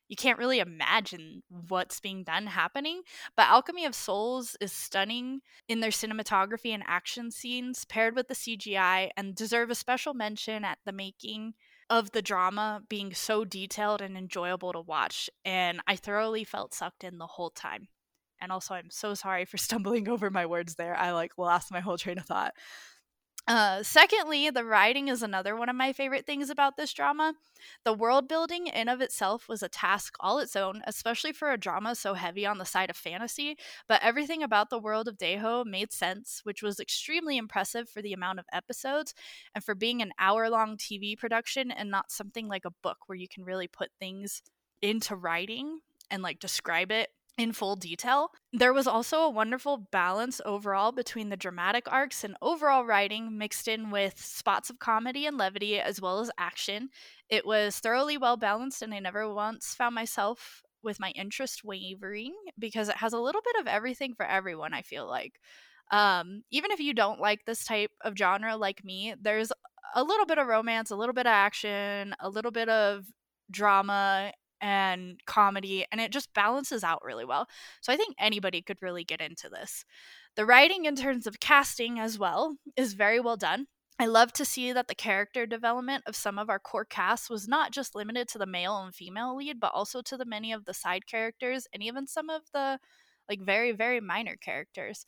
you 0.06 0.16
can't 0.16 0.38
really 0.38 0.58
imagine 0.58 1.42
what's 1.68 2.00
being 2.00 2.24
done 2.24 2.46
happening. 2.46 3.02
But 3.36 3.48
Alchemy 3.48 3.86
of 3.86 3.94
Souls 3.94 4.54
is 4.60 4.72
stunning 4.72 5.40
in 5.66 5.80
their 5.80 5.90
cinematography 5.90 6.72
and 6.72 6.82
action 6.86 7.30
scenes 7.30 7.84
paired 7.86 8.16
with 8.16 8.28
the 8.28 8.34
CGI 8.34 9.10
and 9.16 9.34
deserve 9.34 9.70
a 9.70 9.74
special 9.74 10.14
mention 10.14 10.64
at 10.64 10.78
the 10.84 10.92
making 10.92 11.54
of 11.90 12.12
the 12.12 12.22
drama 12.22 12.82
being 12.88 13.14
so 13.14 13.44
detailed 13.44 14.02
and 14.02 14.16
enjoyable 14.16 14.72
to 14.72 14.80
watch. 14.80 15.30
And 15.44 15.80
I 15.86 15.96
thoroughly 15.96 16.44
felt 16.44 16.74
sucked 16.74 17.04
in 17.04 17.18
the 17.18 17.26
whole 17.26 17.50
time. 17.50 17.88
And 18.40 18.52
also, 18.52 18.74
I'm 18.74 18.90
so 18.90 19.14
sorry 19.14 19.44
for 19.44 19.56
stumbling 19.58 20.08
over 20.08 20.30
my 20.30 20.46
words 20.46 20.74
there. 20.74 20.96
I 20.96 21.12
like 21.12 21.38
lost 21.38 21.72
my 21.72 21.80
whole 21.80 21.98
train 21.98 22.18
of 22.18 22.26
thought. 22.26 22.54
Uh, 23.48 23.82
secondly, 23.82 24.50
the 24.50 24.62
writing 24.62 25.08
is 25.08 25.22
another 25.22 25.56
one 25.56 25.70
of 25.70 25.74
my 25.74 25.90
favorite 25.90 26.26
things 26.26 26.50
about 26.50 26.76
this 26.76 26.92
drama. 26.92 27.32
The 27.82 27.94
world 27.94 28.28
building 28.28 28.66
in 28.66 28.90
of 28.90 29.00
itself 29.00 29.48
was 29.48 29.62
a 29.62 29.70
task 29.70 30.16
all 30.20 30.38
its 30.38 30.54
own, 30.54 30.82
especially 30.86 31.32
for 31.32 31.50
a 31.50 31.56
drama 31.56 31.94
so 31.94 32.12
heavy 32.12 32.44
on 32.44 32.58
the 32.58 32.66
side 32.66 32.90
of 32.90 32.96
fantasy, 32.96 33.56
but 33.88 34.02
everything 34.02 34.42
about 34.42 34.68
the 34.68 34.78
world 34.78 35.08
of 35.08 35.16
Daeho 35.16 35.64
made 35.64 35.94
sense, 35.94 36.42
which 36.44 36.62
was 36.62 36.78
extremely 36.78 37.38
impressive 37.38 37.88
for 37.88 38.02
the 38.02 38.12
amount 38.12 38.38
of 38.38 38.44
episodes 38.52 39.14
and 39.54 39.64
for 39.64 39.74
being 39.74 40.02
an 40.02 40.12
hour-long 40.18 40.76
TV 40.76 41.16
production 41.16 41.70
and 41.70 41.90
not 41.90 42.10
something 42.10 42.48
like 42.48 42.66
a 42.66 42.74
book 42.82 42.98
where 43.06 43.16
you 43.16 43.28
can 43.28 43.44
really 43.44 43.66
put 43.66 43.88
things 43.98 44.42
into 44.82 45.16
writing 45.16 45.78
and 46.10 46.22
like 46.22 46.38
describe 46.38 46.92
it 46.92 47.08
in 47.38 47.52
full 47.52 47.76
detail. 47.76 48.30
There 48.52 48.72
was 48.74 48.88
also 48.88 49.20
a 49.20 49.30
wonderful 49.30 49.76
balance 49.76 50.40
overall 50.44 50.90
between 50.90 51.28
the 51.28 51.36
dramatic 51.36 51.90
arcs 51.90 52.24
and 52.24 52.36
overall 52.42 52.84
writing 52.84 53.38
mixed 53.38 53.68
in 53.68 53.90
with 53.90 54.18
spots 54.18 54.68
of 54.68 54.80
comedy 54.80 55.24
and 55.24 55.38
levity 55.38 55.80
as 55.80 56.00
well 56.00 56.18
as 56.18 56.30
action. 56.36 56.90
It 57.30 57.46
was 57.46 57.78
thoroughly 57.78 58.18
well 58.18 58.36
balanced, 58.36 58.82
and 58.82 58.92
I 58.92 58.98
never 58.98 59.32
once 59.32 59.74
found 59.74 59.94
myself 59.94 60.62
with 60.82 61.00
my 61.00 61.10
interest 61.10 61.64
wavering 61.64 62.34
because 62.58 62.88
it 62.88 62.96
has 62.96 63.12
a 63.12 63.20
little 63.20 63.42
bit 63.42 63.60
of 63.60 63.68
everything 63.68 64.14
for 64.14 64.26
everyone, 64.26 64.74
I 64.74 64.82
feel 64.82 65.06
like. 65.06 65.38
Um, 65.92 66.42
even 66.50 66.70
if 66.72 66.80
you 66.80 66.92
don't 66.92 67.20
like 67.20 67.44
this 67.44 67.64
type 67.64 67.92
of 68.02 68.16
genre 68.16 68.56
like 68.56 68.84
me, 68.84 69.14
there's 69.20 69.52
a 69.94 70.02
little 70.02 70.26
bit 70.26 70.38
of 70.38 70.46
romance, 70.46 70.90
a 70.90 70.96
little 70.96 71.14
bit 71.14 71.26
of 71.26 71.32
action, 71.32 72.14
a 72.20 72.28
little 72.28 72.50
bit 72.50 72.68
of 72.68 73.06
drama 73.50 74.32
and 74.60 75.20
comedy, 75.26 75.86
and 75.90 76.00
it 76.00 76.12
just 76.12 76.32
balances 76.34 76.84
out 76.84 77.04
really 77.04 77.24
well. 77.24 77.46
So 77.80 77.92
I 77.92 77.96
think 77.96 78.14
anybody 78.18 78.62
could 78.62 78.82
really 78.82 79.04
get 79.04 79.20
into 79.20 79.48
this. 79.48 79.84
The 80.36 80.46
writing, 80.46 80.84
in 80.84 80.96
terms 80.96 81.26
of 81.26 81.40
casting 81.40 81.98
as 81.98 82.18
well, 82.18 82.56
is 82.76 82.92
very 82.94 83.20
well 83.20 83.36
done. 83.36 83.66
I 84.00 84.06
love 84.06 84.32
to 84.34 84.44
see 84.44 84.72
that 84.72 84.86
the 84.86 84.94
character 84.94 85.44
development 85.44 86.04
of 86.06 86.14
some 86.14 86.38
of 86.38 86.48
our 86.48 86.60
core 86.60 86.84
casts 86.84 87.28
was 87.28 87.48
not 87.48 87.72
just 87.72 87.96
limited 87.96 88.28
to 88.28 88.38
the 88.38 88.46
male 88.46 88.78
and 88.78 88.94
female 88.94 89.36
lead, 89.36 89.58
but 89.58 89.72
also 89.74 90.02
to 90.02 90.16
the 90.16 90.24
many 90.24 90.52
of 90.52 90.66
the 90.66 90.74
side 90.74 91.06
characters 91.06 91.66
and 91.72 91.82
even 91.82 92.06
some 92.06 92.30
of 92.30 92.42
the 92.52 92.78
like 93.28 93.40
very, 93.40 93.72
very 93.72 94.00
minor 94.00 94.36
characters. 94.36 95.04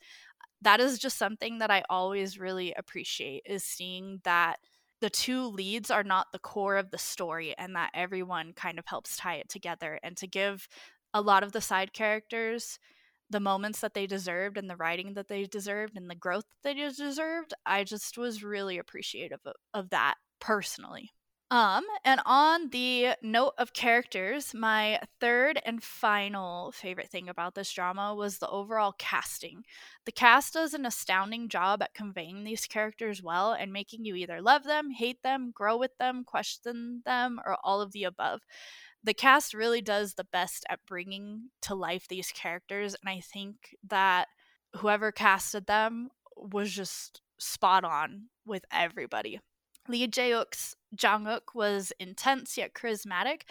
That 0.61 0.81
is 0.81 0.99
just 0.99 1.17
something 1.17 1.59
that 1.59 1.71
I 1.71 1.83
always 1.89 2.37
really 2.37 2.73
appreciate 2.73 3.43
is 3.45 3.63
seeing 3.63 4.19
that 4.25 4.59
the 5.01 5.09
two 5.09 5.45
leads 5.47 5.91
are 5.91 6.03
not 6.03 6.31
the 6.31 6.39
core 6.39 6.77
of 6.77 6.91
the 6.91 6.97
story 6.97 7.53
and 7.57 7.75
that 7.75 7.91
everyone 7.93 8.53
kind 8.53 8.79
of 8.79 8.85
helps 8.87 9.17
tie 9.17 9.35
it 9.35 9.49
together 9.49 9.99
and 10.03 10.15
to 10.17 10.27
give 10.27 10.67
a 11.13 11.21
lot 11.21 11.43
of 11.43 11.51
the 11.51 11.61
side 11.61 11.91
characters 11.91 12.79
the 13.29 13.39
moments 13.39 13.79
that 13.79 13.93
they 13.93 14.05
deserved 14.05 14.57
and 14.57 14.69
the 14.69 14.75
writing 14.75 15.13
that 15.13 15.27
they 15.27 15.45
deserved 15.45 15.97
and 15.97 16.09
the 16.09 16.15
growth 16.15 16.45
that 16.63 16.75
they 16.75 16.89
deserved 16.89 17.53
i 17.65 17.83
just 17.83 18.17
was 18.17 18.43
really 18.43 18.77
appreciative 18.77 19.39
of, 19.45 19.53
of 19.73 19.89
that 19.89 20.15
personally 20.39 21.11
Um, 21.51 21.83
and 22.05 22.21
on 22.25 22.69
the 22.69 23.09
note 23.21 23.55
of 23.57 23.73
characters, 23.73 24.53
my 24.53 25.01
third 25.19 25.59
and 25.65 25.83
final 25.83 26.71
favorite 26.71 27.09
thing 27.09 27.27
about 27.27 27.55
this 27.55 27.73
drama 27.73 28.15
was 28.15 28.37
the 28.37 28.47
overall 28.47 28.93
casting. 28.97 29.65
The 30.05 30.13
cast 30.13 30.53
does 30.53 30.73
an 30.73 30.85
astounding 30.85 31.49
job 31.49 31.83
at 31.83 31.93
conveying 31.93 32.45
these 32.45 32.67
characters 32.67 33.21
well 33.21 33.51
and 33.51 33.73
making 33.73 34.05
you 34.05 34.15
either 34.15 34.41
love 34.41 34.63
them, 34.63 34.91
hate 34.91 35.23
them, 35.23 35.51
grow 35.53 35.75
with 35.75 35.91
them, 35.99 36.23
question 36.23 37.01
them, 37.05 37.41
or 37.45 37.57
all 37.65 37.81
of 37.81 37.91
the 37.91 38.05
above. 38.05 38.39
The 39.03 39.13
cast 39.13 39.53
really 39.53 39.81
does 39.81 40.13
the 40.13 40.23
best 40.31 40.65
at 40.69 40.79
bringing 40.87 41.49
to 41.63 41.75
life 41.75 42.07
these 42.07 42.31
characters, 42.31 42.95
and 43.03 43.09
I 43.09 43.19
think 43.19 43.75
that 43.89 44.29
whoever 44.77 45.11
casted 45.11 45.67
them 45.67 46.11
was 46.37 46.71
just 46.71 47.21
spot 47.39 47.83
on 47.83 48.29
with 48.45 48.63
everybody. 48.71 49.41
Lee 49.91 50.07
Jae-uk's 50.07 50.75
Jang-uk 50.95 51.53
was 51.53 51.93
intense 51.99 52.57
yet 52.57 52.73
charismatic, 52.73 53.41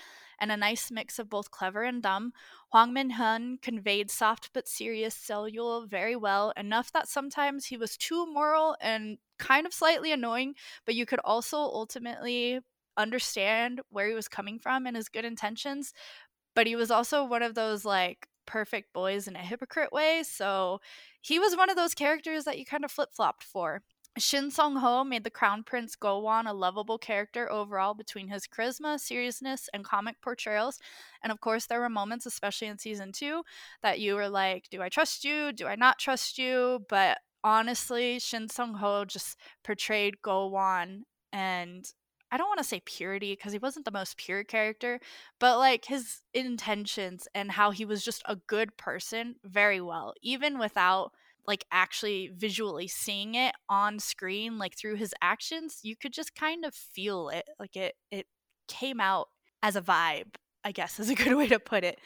and 0.40 0.50
a 0.50 0.56
nice 0.56 0.90
mix 0.90 1.18
of 1.18 1.28
both 1.28 1.50
clever 1.50 1.82
and 1.82 2.02
dumb. 2.02 2.32
Hwang 2.72 2.92
Min-hyun 2.92 3.60
conveyed 3.60 4.10
soft 4.10 4.50
but 4.52 4.66
serious 4.66 5.14
Seol 5.14 5.86
very 5.86 6.16
well, 6.16 6.52
enough 6.56 6.90
that 6.92 7.08
sometimes 7.08 7.66
he 7.66 7.76
was 7.76 7.96
too 7.96 8.26
moral 8.26 8.76
and 8.80 9.18
kind 9.38 9.66
of 9.66 9.74
slightly 9.74 10.12
annoying, 10.12 10.54
but 10.86 10.94
you 10.94 11.06
could 11.06 11.20
also 11.24 11.56
ultimately 11.56 12.60
understand 12.96 13.80
where 13.90 14.08
he 14.08 14.14
was 14.14 14.28
coming 14.28 14.58
from 14.58 14.86
and 14.86 14.96
his 14.96 15.08
good 15.08 15.24
intentions. 15.24 15.92
But 16.56 16.66
he 16.66 16.76
was 16.76 16.90
also 16.90 17.24
one 17.24 17.42
of 17.42 17.54
those 17.54 17.84
like 17.84 18.26
perfect 18.46 18.92
boys 18.92 19.28
in 19.28 19.36
a 19.36 19.40
hypocrite 19.40 19.92
way, 19.92 20.22
so 20.24 20.80
he 21.20 21.38
was 21.38 21.56
one 21.56 21.70
of 21.70 21.76
those 21.76 21.94
characters 21.94 22.44
that 22.44 22.58
you 22.58 22.64
kind 22.64 22.84
of 22.84 22.90
flip 22.90 23.10
flopped 23.12 23.44
for. 23.44 23.82
Shin 24.18 24.50
Song 24.50 24.76
Ho 24.76 25.04
made 25.04 25.24
the 25.24 25.30
Crown 25.30 25.62
Prince 25.62 25.96
Go-won 25.96 26.46
a 26.46 26.52
lovable 26.52 26.98
character 26.98 27.50
overall 27.50 27.94
between 27.94 28.28
his 28.28 28.46
charisma, 28.46 28.98
seriousness, 28.98 29.68
and 29.72 29.84
comic 29.84 30.20
portrayals. 30.20 30.78
And 31.22 31.32
of 31.32 31.40
course, 31.40 31.66
there 31.66 31.80
were 31.80 31.88
moments, 31.88 32.26
especially 32.26 32.68
in 32.68 32.78
season 32.78 33.12
two, 33.12 33.42
that 33.82 34.00
you 34.00 34.16
were 34.16 34.28
like, 34.28 34.68
Do 34.70 34.82
I 34.82 34.88
trust 34.88 35.24
you? 35.24 35.52
Do 35.52 35.66
I 35.66 35.76
not 35.76 35.98
trust 35.98 36.38
you? 36.38 36.84
But 36.88 37.18
honestly, 37.44 38.18
Shin 38.18 38.48
Song 38.48 38.74
Ho 38.74 39.04
just 39.04 39.38
portrayed 39.64 40.20
Go-won 40.22 41.04
and 41.32 41.90
I 42.32 42.36
don't 42.36 42.48
want 42.48 42.58
to 42.58 42.64
say 42.64 42.80
purity 42.84 43.32
because 43.32 43.52
he 43.52 43.58
wasn't 43.58 43.84
the 43.84 43.90
most 43.90 44.16
pure 44.16 44.44
character, 44.44 45.00
but 45.40 45.58
like 45.58 45.84
his 45.86 46.22
intentions 46.32 47.26
and 47.34 47.50
how 47.50 47.72
he 47.72 47.84
was 47.84 48.04
just 48.04 48.22
a 48.26 48.36
good 48.36 48.76
person 48.76 49.34
very 49.44 49.80
well, 49.80 50.14
even 50.22 50.58
without 50.58 51.12
like 51.50 51.64
actually 51.72 52.30
visually 52.32 52.86
seeing 52.86 53.34
it 53.34 53.52
on 53.68 53.98
screen 53.98 54.56
like 54.56 54.78
through 54.78 54.94
his 54.94 55.12
actions 55.20 55.80
you 55.82 55.96
could 55.96 56.12
just 56.12 56.32
kind 56.36 56.64
of 56.64 56.72
feel 56.72 57.28
it 57.28 57.44
like 57.58 57.74
it 57.74 57.94
it 58.12 58.26
came 58.68 59.00
out 59.00 59.26
as 59.60 59.74
a 59.74 59.82
vibe 59.82 60.36
i 60.62 60.70
guess 60.70 61.00
is 61.00 61.10
a 61.10 61.14
good 61.16 61.34
way 61.34 61.48
to 61.48 61.58
put 61.58 61.82
it 61.82 61.98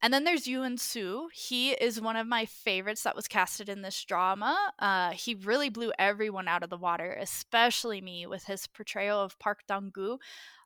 and 0.00 0.14
then 0.14 0.22
there's 0.22 0.44
Yoon 0.44 0.78
Soo. 0.78 1.28
He 1.34 1.72
is 1.72 2.00
one 2.00 2.14
of 2.14 2.26
my 2.26 2.44
favorites 2.44 3.02
that 3.02 3.16
was 3.16 3.26
casted 3.26 3.68
in 3.68 3.82
this 3.82 4.04
drama. 4.04 4.56
Uh, 4.78 5.10
he 5.10 5.34
really 5.34 5.70
blew 5.70 5.92
everyone 5.98 6.46
out 6.46 6.62
of 6.62 6.70
the 6.70 6.76
water, 6.76 7.18
especially 7.20 8.00
me 8.00 8.24
with 8.24 8.44
his 8.44 8.68
portrayal 8.68 9.20
of 9.20 9.36
Park 9.40 9.62
Dong 9.66 9.90
Gu. 9.92 10.18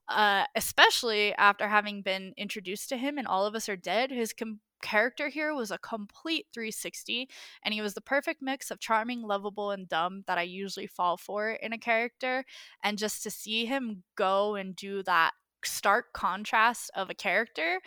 Uh, 0.06 0.44
especially 0.54 1.32
after 1.36 1.66
having 1.68 2.02
been 2.02 2.34
introduced 2.36 2.90
to 2.90 2.98
him 2.98 3.16
and 3.16 3.26
All 3.26 3.46
of 3.46 3.54
Us 3.54 3.70
Are 3.70 3.76
Dead, 3.76 4.10
his 4.10 4.34
com- 4.34 4.60
character 4.82 5.28
here 5.28 5.54
was 5.54 5.70
a 5.70 5.78
complete 5.78 6.46
360 6.52 7.28
and 7.64 7.72
he 7.72 7.80
was 7.80 7.94
the 7.94 8.00
perfect 8.00 8.42
mix 8.42 8.70
of 8.70 8.80
charming 8.80 9.22
lovable 9.22 9.70
and 9.70 9.88
dumb 9.88 10.24
that 10.26 10.38
i 10.38 10.42
usually 10.42 10.86
fall 10.86 11.16
for 11.16 11.50
in 11.50 11.72
a 11.72 11.78
character 11.78 12.44
and 12.82 12.98
just 12.98 13.22
to 13.22 13.30
see 13.30 13.64
him 13.64 14.02
go 14.16 14.54
and 14.54 14.76
do 14.76 15.02
that 15.02 15.32
stark 15.64 16.12
contrast 16.12 16.90
of 16.94 17.08
a 17.08 17.14
character 17.14 17.80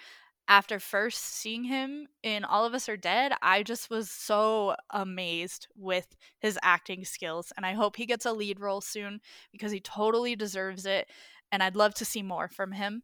after 0.47 0.79
first 0.79 1.23
seeing 1.23 1.63
him 1.63 2.07
in 2.21 2.43
All 2.43 2.65
of 2.65 2.73
Us 2.75 2.87
Are 2.87 2.97
Dead, 2.97 3.33
I 3.41 3.63
just 3.63 3.89
was 3.89 4.11
so 4.11 4.75
amazed 4.91 5.67
with 5.75 6.15
his 6.39 6.59
acting 6.61 7.03
skills. 7.03 7.51
And 7.57 7.65
I 7.65 7.73
hope 7.73 7.95
he 7.95 8.05
gets 8.05 8.25
a 8.25 8.31
lead 8.31 8.59
role 8.59 8.81
soon 8.81 9.21
because 9.51 9.71
he 9.71 9.79
totally 9.79 10.35
deserves 10.35 10.85
it. 10.85 11.09
And 11.51 11.63
I'd 11.63 11.75
love 11.75 11.95
to 11.95 12.05
see 12.05 12.21
more 12.21 12.47
from 12.47 12.73
him. 12.73 13.03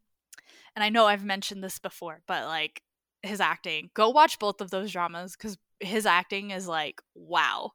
And 0.75 0.83
I 0.83 0.89
know 0.89 1.07
I've 1.07 1.25
mentioned 1.25 1.63
this 1.63 1.79
before, 1.79 2.21
but 2.27 2.45
like 2.45 2.83
his 3.23 3.39
acting. 3.39 3.89
Go 3.93 4.09
watch 4.09 4.39
both 4.39 4.61
of 4.61 4.71
those 4.71 4.91
dramas 4.91 5.35
because 5.35 5.57
his 5.79 6.05
acting 6.05 6.51
is 6.51 6.67
like 6.67 7.01
wow. 7.15 7.71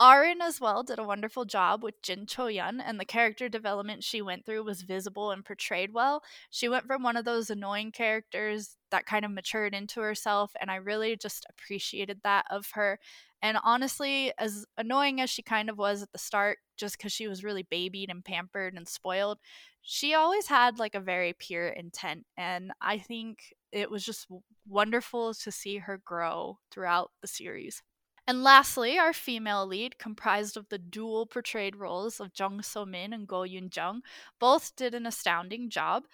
Arin 0.00 0.40
as 0.40 0.60
well 0.60 0.82
did 0.82 0.98
a 0.98 1.04
wonderful 1.04 1.44
job 1.44 1.82
with 1.84 2.02
Jin 2.02 2.26
Cho-yeon, 2.26 2.80
and 2.84 2.98
the 2.98 3.04
character 3.04 3.48
development 3.48 4.02
she 4.02 4.20
went 4.20 4.44
through 4.44 4.64
was 4.64 4.82
visible 4.82 5.30
and 5.30 5.44
portrayed 5.44 5.92
well. 5.92 6.22
She 6.50 6.68
went 6.68 6.86
from 6.86 7.02
one 7.02 7.16
of 7.16 7.24
those 7.24 7.48
annoying 7.48 7.92
characters 7.92 8.76
that 8.90 9.06
kind 9.06 9.24
of 9.24 9.30
matured 9.30 9.72
into 9.72 10.00
herself, 10.00 10.52
and 10.60 10.68
I 10.70 10.76
really 10.76 11.16
just 11.16 11.46
appreciated 11.48 12.20
that 12.24 12.46
of 12.50 12.70
her. 12.72 12.98
And 13.40 13.56
honestly, 13.62 14.32
as 14.36 14.66
annoying 14.76 15.20
as 15.20 15.30
she 15.30 15.42
kind 15.42 15.70
of 15.70 15.78
was 15.78 16.02
at 16.02 16.10
the 16.12 16.18
start, 16.18 16.58
just 16.76 16.98
because 16.98 17.12
she 17.12 17.28
was 17.28 17.44
really 17.44 17.62
babied 17.62 18.10
and 18.10 18.24
pampered 18.24 18.74
and 18.74 18.88
spoiled, 18.88 19.38
she 19.82 20.12
always 20.14 20.48
had 20.48 20.78
like 20.78 20.96
a 20.96 21.00
very 21.00 21.32
pure 21.34 21.68
intent. 21.68 22.26
And 22.36 22.72
I 22.80 22.98
think 22.98 23.54
it 23.70 23.90
was 23.90 24.04
just 24.04 24.26
wonderful 24.66 25.34
to 25.34 25.52
see 25.52 25.78
her 25.78 25.98
grow 26.04 26.58
throughout 26.72 27.12
the 27.22 27.28
series. 27.28 27.82
And 28.26 28.42
lastly, 28.42 28.98
our 28.98 29.12
female 29.12 29.66
lead, 29.66 29.98
comprised 29.98 30.56
of 30.56 30.68
the 30.70 30.78
dual 30.78 31.26
portrayed 31.26 31.76
roles 31.76 32.20
of 32.20 32.32
Jung 32.34 32.62
So 32.62 32.86
Min 32.86 33.12
and 33.12 33.28
Go 33.28 33.40
Yoon 33.40 33.74
Jung, 33.74 34.00
both 34.38 34.74
did 34.76 34.94
an 34.94 35.04
astounding 35.04 35.68
job. 35.68 36.04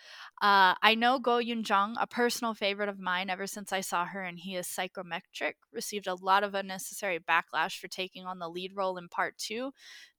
Uh, 0.42 0.74
I 0.82 0.96
know 0.96 1.20
Go 1.20 1.36
Yoon 1.36 1.68
Jung, 1.68 1.96
a 2.00 2.08
personal 2.08 2.52
favorite 2.52 2.88
of 2.88 2.98
mine 2.98 3.30
ever 3.30 3.46
since 3.46 3.72
I 3.72 3.80
saw 3.80 4.06
her 4.06 4.24
in 4.24 4.38
He 4.38 4.56
is 4.56 4.66
Psychometric, 4.66 5.56
received 5.72 6.08
a 6.08 6.14
lot 6.16 6.42
of 6.42 6.54
unnecessary 6.54 7.20
backlash 7.20 7.78
for 7.78 7.86
taking 7.86 8.26
on 8.26 8.40
the 8.40 8.48
lead 8.48 8.72
role 8.74 8.96
in 8.98 9.08
part 9.08 9.38
two 9.38 9.72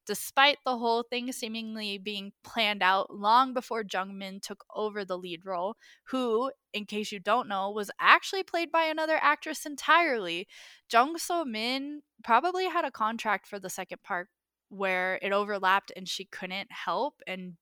despite 0.06 0.58
the 0.66 0.78
whole 0.78 1.04
thing 1.04 1.32
seemingly 1.32 1.98
being 1.98 2.32
planned 2.44 2.82
out 2.82 3.14
long 3.14 3.54
before 3.54 3.84
Jungmin 3.84 4.42
took 4.42 4.64
over 4.76 5.06
the 5.06 5.18
lead 5.18 5.46
role, 5.46 5.76
who, 6.06 6.52
in 6.74 6.86
case 6.86 7.12
you 7.12 7.20
don't 7.20 7.48
know, 7.48 7.72
was 7.72 7.92
actually 8.00 8.44
played 8.44 8.72
by 8.72 8.84
another 8.84 9.18
actress 9.22 9.66
entirely. 9.66 10.48
Jung 10.92 11.18
So 11.18 11.46
Min 11.46 12.02
probably 12.24 12.66
had 12.66 12.86
a 12.86 12.92
contract 12.92 13.48
for 13.48 13.60
the 13.60 13.70
second 13.70 14.02
part 14.04 14.30
where 14.70 15.20
it 15.22 15.32
overlapped 15.32 15.92
and 15.96 16.08
she 16.08 16.26
couldn't 16.26 16.72
help 16.72 17.22
and 17.28 17.54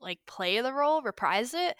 like 0.00 0.20
play 0.26 0.60
the 0.60 0.72
role, 0.72 1.02
reprise 1.02 1.54
it. 1.54 1.76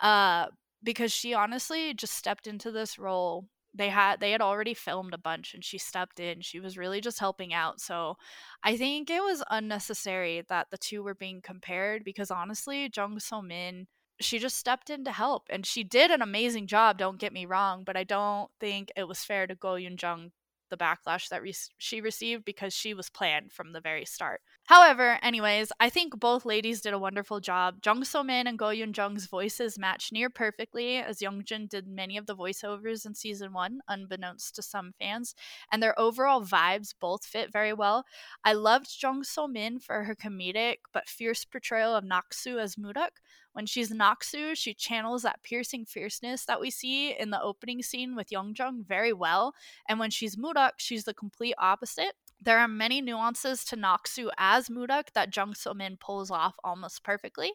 Uh, 0.00 0.46
because 0.82 1.12
she 1.12 1.34
honestly 1.34 1.94
just 1.94 2.14
stepped 2.14 2.46
into 2.46 2.70
this 2.70 2.98
role 2.98 3.46
they 3.76 3.88
had 3.88 4.20
they 4.20 4.32
had 4.32 4.40
already 4.40 4.74
filmed 4.74 5.14
a 5.14 5.18
bunch 5.18 5.54
and 5.54 5.64
she 5.64 5.78
stepped 5.78 6.20
in 6.20 6.40
she 6.40 6.60
was 6.60 6.78
really 6.78 7.00
just 7.00 7.20
helping 7.20 7.52
out 7.52 7.80
so 7.80 8.16
i 8.62 8.76
think 8.76 9.10
it 9.10 9.22
was 9.22 9.42
unnecessary 9.50 10.42
that 10.48 10.68
the 10.70 10.78
two 10.78 11.02
were 11.02 11.14
being 11.14 11.40
compared 11.42 12.04
because 12.04 12.30
honestly 12.30 12.90
jung 12.94 13.18
so 13.20 13.42
min 13.42 13.86
she 14.20 14.38
just 14.38 14.56
stepped 14.56 14.88
in 14.88 15.04
to 15.04 15.12
help 15.12 15.46
and 15.50 15.66
she 15.66 15.84
did 15.84 16.10
an 16.10 16.22
amazing 16.22 16.66
job 16.66 16.98
don't 16.98 17.20
get 17.20 17.32
me 17.32 17.44
wrong 17.46 17.84
but 17.84 17.96
i 17.96 18.04
don't 18.04 18.50
think 18.60 18.90
it 18.96 19.06
was 19.06 19.24
fair 19.24 19.46
to 19.46 19.54
go 19.54 19.72
yoon 19.72 20.00
jung 20.00 20.30
the 20.68 20.76
backlash 20.76 21.28
that 21.28 21.42
re- 21.42 21.54
she 21.78 22.00
received 22.00 22.44
because 22.44 22.74
she 22.74 22.94
was 22.94 23.10
planned 23.10 23.52
from 23.52 23.72
the 23.72 23.80
very 23.80 24.04
start. 24.04 24.40
However, 24.66 25.18
anyways, 25.22 25.70
I 25.78 25.90
think 25.90 26.18
both 26.18 26.44
ladies 26.44 26.80
did 26.80 26.92
a 26.92 26.98
wonderful 26.98 27.38
job. 27.38 27.76
Jung 27.84 28.02
So 28.04 28.24
Min 28.24 28.48
and 28.48 28.58
Go 28.58 28.66
Yoon 28.66 28.96
Jung's 28.96 29.26
voices 29.26 29.78
match 29.78 30.10
near 30.12 30.28
perfectly, 30.28 30.96
as 30.96 31.20
Yoon 31.20 31.48
Jung 31.48 31.66
did 31.66 31.86
many 31.86 32.16
of 32.16 32.26
the 32.26 32.34
voiceovers 32.34 33.06
in 33.06 33.14
season 33.14 33.52
one, 33.52 33.80
unbeknownst 33.86 34.56
to 34.56 34.62
some 34.62 34.92
fans, 34.98 35.34
and 35.70 35.80
their 35.80 35.98
overall 35.98 36.42
vibes 36.42 36.92
both 36.98 37.24
fit 37.24 37.52
very 37.52 37.72
well. 37.72 38.04
I 38.44 38.54
loved 38.54 38.88
Jung 39.00 39.22
So 39.22 39.46
Min 39.46 39.78
for 39.78 40.02
her 40.04 40.16
comedic 40.16 40.78
but 40.92 41.08
fierce 41.08 41.44
portrayal 41.44 41.94
of 41.94 42.04
Naksu 42.04 42.58
as 42.60 42.74
Mudok, 42.74 43.20
when 43.56 43.64
she's 43.64 43.90
Naksu, 43.90 44.54
she 44.54 44.74
channels 44.74 45.22
that 45.22 45.42
piercing 45.42 45.86
fierceness 45.86 46.44
that 46.44 46.60
we 46.60 46.70
see 46.70 47.18
in 47.18 47.30
the 47.30 47.40
opening 47.40 47.82
scene 47.82 48.14
with 48.14 48.28
Yoon 48.28 48.56
Jung 48.56 48.84
very 48.86 49.14
well. 49.14 49.54
And 49.88 49.98
when 49.98 50.10
she's 50.10 50.36
Mudok, 50.36 50.72
she's 50.76 51.04
the 51.04 51.14
complete 51.14 51.54
opposite. 51.56 52.12
There 52.38 52.58
are 52.58 52.68
many 52.68 53.00
nuances 53.00 53.64
to 53.64 53.76
Naksu 53.78 54.28
as 54.36 54.68
Mudok 54.68 55.04
that 55.14 55.34
Jung 55.34 55.54
So 55.54 55.72
Min 55.72 55.96
pulls 55.96 56.30
off 56.30 56.54
almost 56.62 57.02
perfectly. 57.02 57.50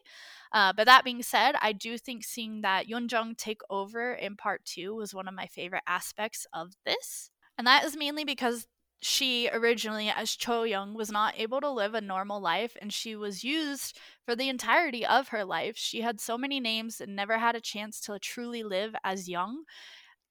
Uh, 0.50 0.72
but 0.72 0.86
that 0.86 1.04
being 1.04 1.22
said, 1.22 1.54
I 1.62 1.70
do 1.70 1.96
think 1.96 2.24
seeing 2.24 2.62
that 2.62 2.88
Yoon 2.88 3.36
take 3.36 3.60
over 3.70 4.12
in 4.12 4.34
part 4.34 4.64
two 4.64 4.96
was 4.96 5.14
one 5.14 5.28
of 5.28 5.34
my 5.34 5.46
favorite 5.46 5.84
aspects 5.86 6.48
of 6.52 6.72
this. 6.84 7.30
And 7.56 7.64
that 7.68 7.84
is 7.84 7.96
mainly 7.96 8.24
because 8.24 8.66
she 9.02 9.48
originally, 9.52 10.10
as 10.10 10.36
Cho 10.36 10.62
Young, 10.62 10.94
was 10.94 11.10
not 11.10 11.38
able 11.38 11.60
to 11.60 11.70
live 11.70 11.94
a 11.94 12.00
normal 12.00 12.40
life 12.40 12.76
and 12.80 12.92
she 12.92 13.16
was 13.16 13.42
used 13.42 13.98
for 14.24 14.36
the 14.36 14.48
entirety 14.48 15.04
of 15.04 15.28
her 15.28 15.44
life. 15.44 15.76
She 15.76 16.02
had 16.02 16.20
so 16.20 16.38
many 16.38 16.60
names 16.60 17.00
and 17.00 17.16
never 17.16 17.38
had 17.38 17.56
a 17.56 17.60
chance 17.60 18.00
to 18.02 18.18
truly 18.20 18.62
live 18.62 18.94
as 19.02 19.28
Young. 19.28 19.64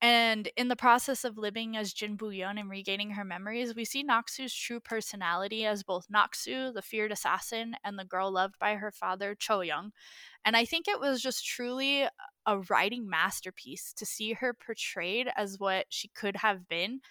And 0.01 0.49
in 0.57 0.69
the 0.69 0.75
process 0.75 1.23
of 1.23 1.37
living 1.37 1.77
as 1.77 1.93
Jin 1.93 2.15
Bu 2.15 2.31
Yeon 2.31 2.59
and 2.59 2.69
regaining 2.69 3.11
her 3.11 3.25
memories, 3.25 3.75
we 3.75 3.85
see 3.85 4.03
Naksu's 4.03 4.55
true 4.55 4.79
personality 4.79 5.65
as 5.65 5.83
both 5.83 6.07
Naksu, 6.07 6.73
the 6.73 6.81
feared 6.81 7.11
assassin, 7.11 7.75
and 7.83 7.99
the 7.99 8.05
girl 8.05 8.31
loved 8.31 8.57
by 8.57 8.75
her 8.75 8.91
father, 8.91 9.35
Cho 9.35 9.61
Young. 9.61 9.91
And 10.43 10.57
I 10.57 10.65
think 10.65 10.87
it 10.87 10.99
was 10.99 11.21
just 11.21 11.45
truly 11.45 12.07
a 12.47 12.59
writing 12.69 13.07
masterpiece 13.07 13.93
to 13.93 14.05
see 14.05 14.33
her 14.33 14.53
portrayed 14.55 15.29
as 15.35 15.59
what 15.59 15.85
she 15.89 16.07
could 16.07 16.37
have 16.37 16.67
been. 16.67 17.01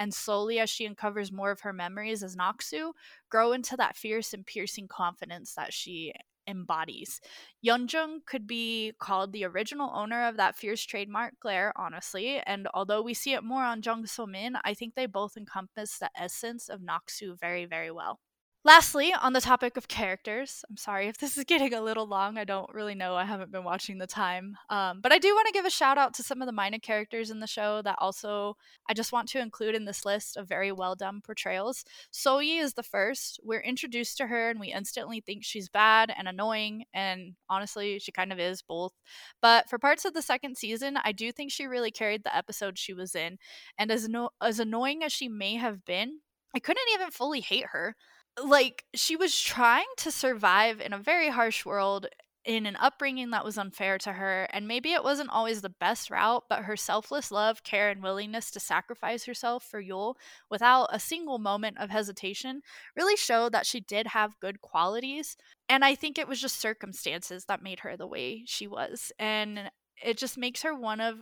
And 0.00 0.12
slowly, 0.12 0.58
as 0.58 0.68
she 0.68 0.86
uncovers 0.86 1.30
more 1.30 1.52
of 1.52 1.60
her 1.60 1.72
memories 1.72 2.24
as 2.24 2.34
Naksu, 2.34 2.92
grow 3.28 3.52
into 3.52 3.76
that 3.76 3.96
fierce 3.96 4.34
and 4.34 4.44
piercing 4.44 4.88
confidence 4.88 5.54
that 5.54 5.72
she 5.72 6.12
embodies. 6.48 7.20
Yoon 7.64 7.90
Jung 7.92 8.22
could 8.26 8.46
be 8.46 8.92
called 8.98 9.32
the 9.32 9.44
original 9.44 9.90
owner 9.94 10.26
of 10.26 10.36
that 10.38 10.56
fierce 10.56 10.82
trademark 10.84 11.38
glare, 11.38 11.72
honestly, 11.76 12.40
and 12.40 12.66
although 12.74 13.02
we 13.02 13.14
see 13.14 13.34
it 13.34 13.44
more 13.44 13.62
on 13.62 13.82
Jung 13.84 14.06
So 14.06 14.26
Min, 14.26 14.56
I 14.64 14.74
think 14.74 14.94
they 14.96 15.06
both 15.06 15.36
encompass 15.36 15.98
the 15.98 16.10
essence 16.18 16.68
of 16.68 16.80
Naksu 16.80 17.38
very, 17.38 17.64
very 17.66 17.92
well. 17.92 18.18
Lastly, 18.62 19.14
on 19.14 19.32
the 19.32 19.40
topic 19.40 19.78
of 19.78 19.88
characters, 19.88 20.66
I'm 20.68 20.76
sorry 20.76 21.08
if 21.08 21.16
this 21.16 21.38
is 21.38 21.44
getting 21.44 21.72
a 21.72 21.80
little 21.80 22.06
long. 22.06 22.36
I 22.36 22.44
don't 22.44 22.68
really 22.74 22.94
know. 22.94 23.14
I 23.14 23.24
haven't 23.24 23.50
been 23.50 23.64
watching 23.64 23.96
the 23.96 24.06
time. 24.06 24.54
Um, 24.68 25.00
but 25.00 25.12
I 25.12 25.18
do 25.18 25.34
want 25.34 25.46
to 25.46 25.52
give 25.54 25.64
a 25.64 25.70
shout 25.70 25.96
out 25.96 26.12
to 26.14 26.22
some 26.22 26.42
of 26.42 26.46
the 26.46 26.52
minor 26.52 26.78
characters 26.78 27.30
in 27.30 27.40
the 27.40 27.46
show 27.46 27.80
that 27.80 27.94
also 27.96 28.58
I 28.86 28.92
just 28.92 29.12
want 29.12 29.30
to 29.30 29.40
include 29.40 29.74
in 29.74 29.86
this 29.86 30.04
list 30.04 30.36
of 30.36 30.46
very 30.46 30.72
well 30.72 30.94
done 30.94 31.22
portrayals. 31.24 31.86
Soyi 32.12 32.60
is 32.60 32.74
the 32.74 32.82
first. 32.82 33.40
We're 33.42 33.60
introduced 33.60 34.18
to 34.18 34.26
her 34.26 34.50
and 34.50 34.60
we 34.60 34.74
instantly 34.74 35.22
think 35.22 35.42
she's 35.42 35.70
bad 35.70 36.12
and 36.14 36.28
annoying. 36.28 36.84
And 36.92 37.36
honestly, 37.48 37.98
she 37.98 38.12
kind 38.12 38.30
of 38.30 38.38
is 38.38 38.60
both. 38.60 38.92
But 39.40 39.70
for 39.70 39.78
parts 39.78 40.04
of 40.04 40.12
the 40.12 40.20
second 40.20 40.58
season, 40.58 40.98
I 41.02 41.12
do 41.12 41.32
think 41.32 41.50
she 41.50 41.64
really 41.66 41.90
carried 41.90 42.24
the 42.24 42.36
episode 42.36 42.76
she 42.76 42.92
was 42.92 43.14
in. 43.14 43.38
And 43.78 43.90
as, 43.90 44.06
no- 44.06 44.30
as 44.42 44.60
annoying 44.60 45.02
as 45.02 45.14
she 45.14 45.28
may 45.28 45.54
have 45.54 45.86
been, 45.86 46.20
I 46.54 46.58
couldn't 46.58 46.82
even 46.92 47.10
fully 47.10 47.40
hate 47.40 47.66
her 47.72 47.96
like 48.42 48.84
she 48.94 49.16
was 49.16 49.38
trying 49.38 49.86
to 49.98 50.10
survive 50.10 50.80
in 50.80 50.92
a 50.92 50.98
very 50.98 51.30
harsh 51.30 51.64
world 51.64 52.06
in 52.44 52.64
an 52.64 52.76
upbringing 52.76 53.30
that 53.30 53.44
was 53.44 53.58
unfair 53.58 53.98
to 53.98 54.14
her 54.14 54.48
and 54.50 54.66
maybe 54.66 54.92
it 54.92 55.04
wasn't 55.04 55.28
always 55.28 55.60
the 55.60 55.68
best 55.68 56.10
route 56.10 56.44
but 56.48 56.64
her 56.64 56.76
selfless 56.76 57.30
love 57.30 57.62
care 57.62 57.90
and 57.90 58.02
willingness 58.02 58.50
to 58.50 58.58
sacrifice 58.58 59.26
herself 59.26 59.62
for 59.62 59.82
yul 59.82 60.14
without 60.50 60.88
a 60.90 60.98
single 60.98 61.38
moment 61.38 61.76
of 61.78 61.90
hesitation 61.90 62.62
really 62.96 63.16
showed 63.16 63.52
that 63.52 63.66
she 63.66 63.78
did 63.78 64.08
have 64.08 64.40
good 64.40 64.62
qualities 64.62 65.36
and 65.68 65.84
i 65.84 65.94
think 65.94 66.16
it 66.16 66.26
was 66.26 66.40
just 66.40 66.58
circumstances 66.58 67.44
that 67.44 67.62
made 67.62 67.80
her 67.80 67.94
the 67.94 68.06
way 68.06 68.42
she 68.46 68.66
was 68.66 69.12
and 69.18 69.70
it 70.02 70.16
just 70.16 70.38
makes 70.38 70.62
her 70.62 70.74
one 70.74 71.00
of 71.00 71.18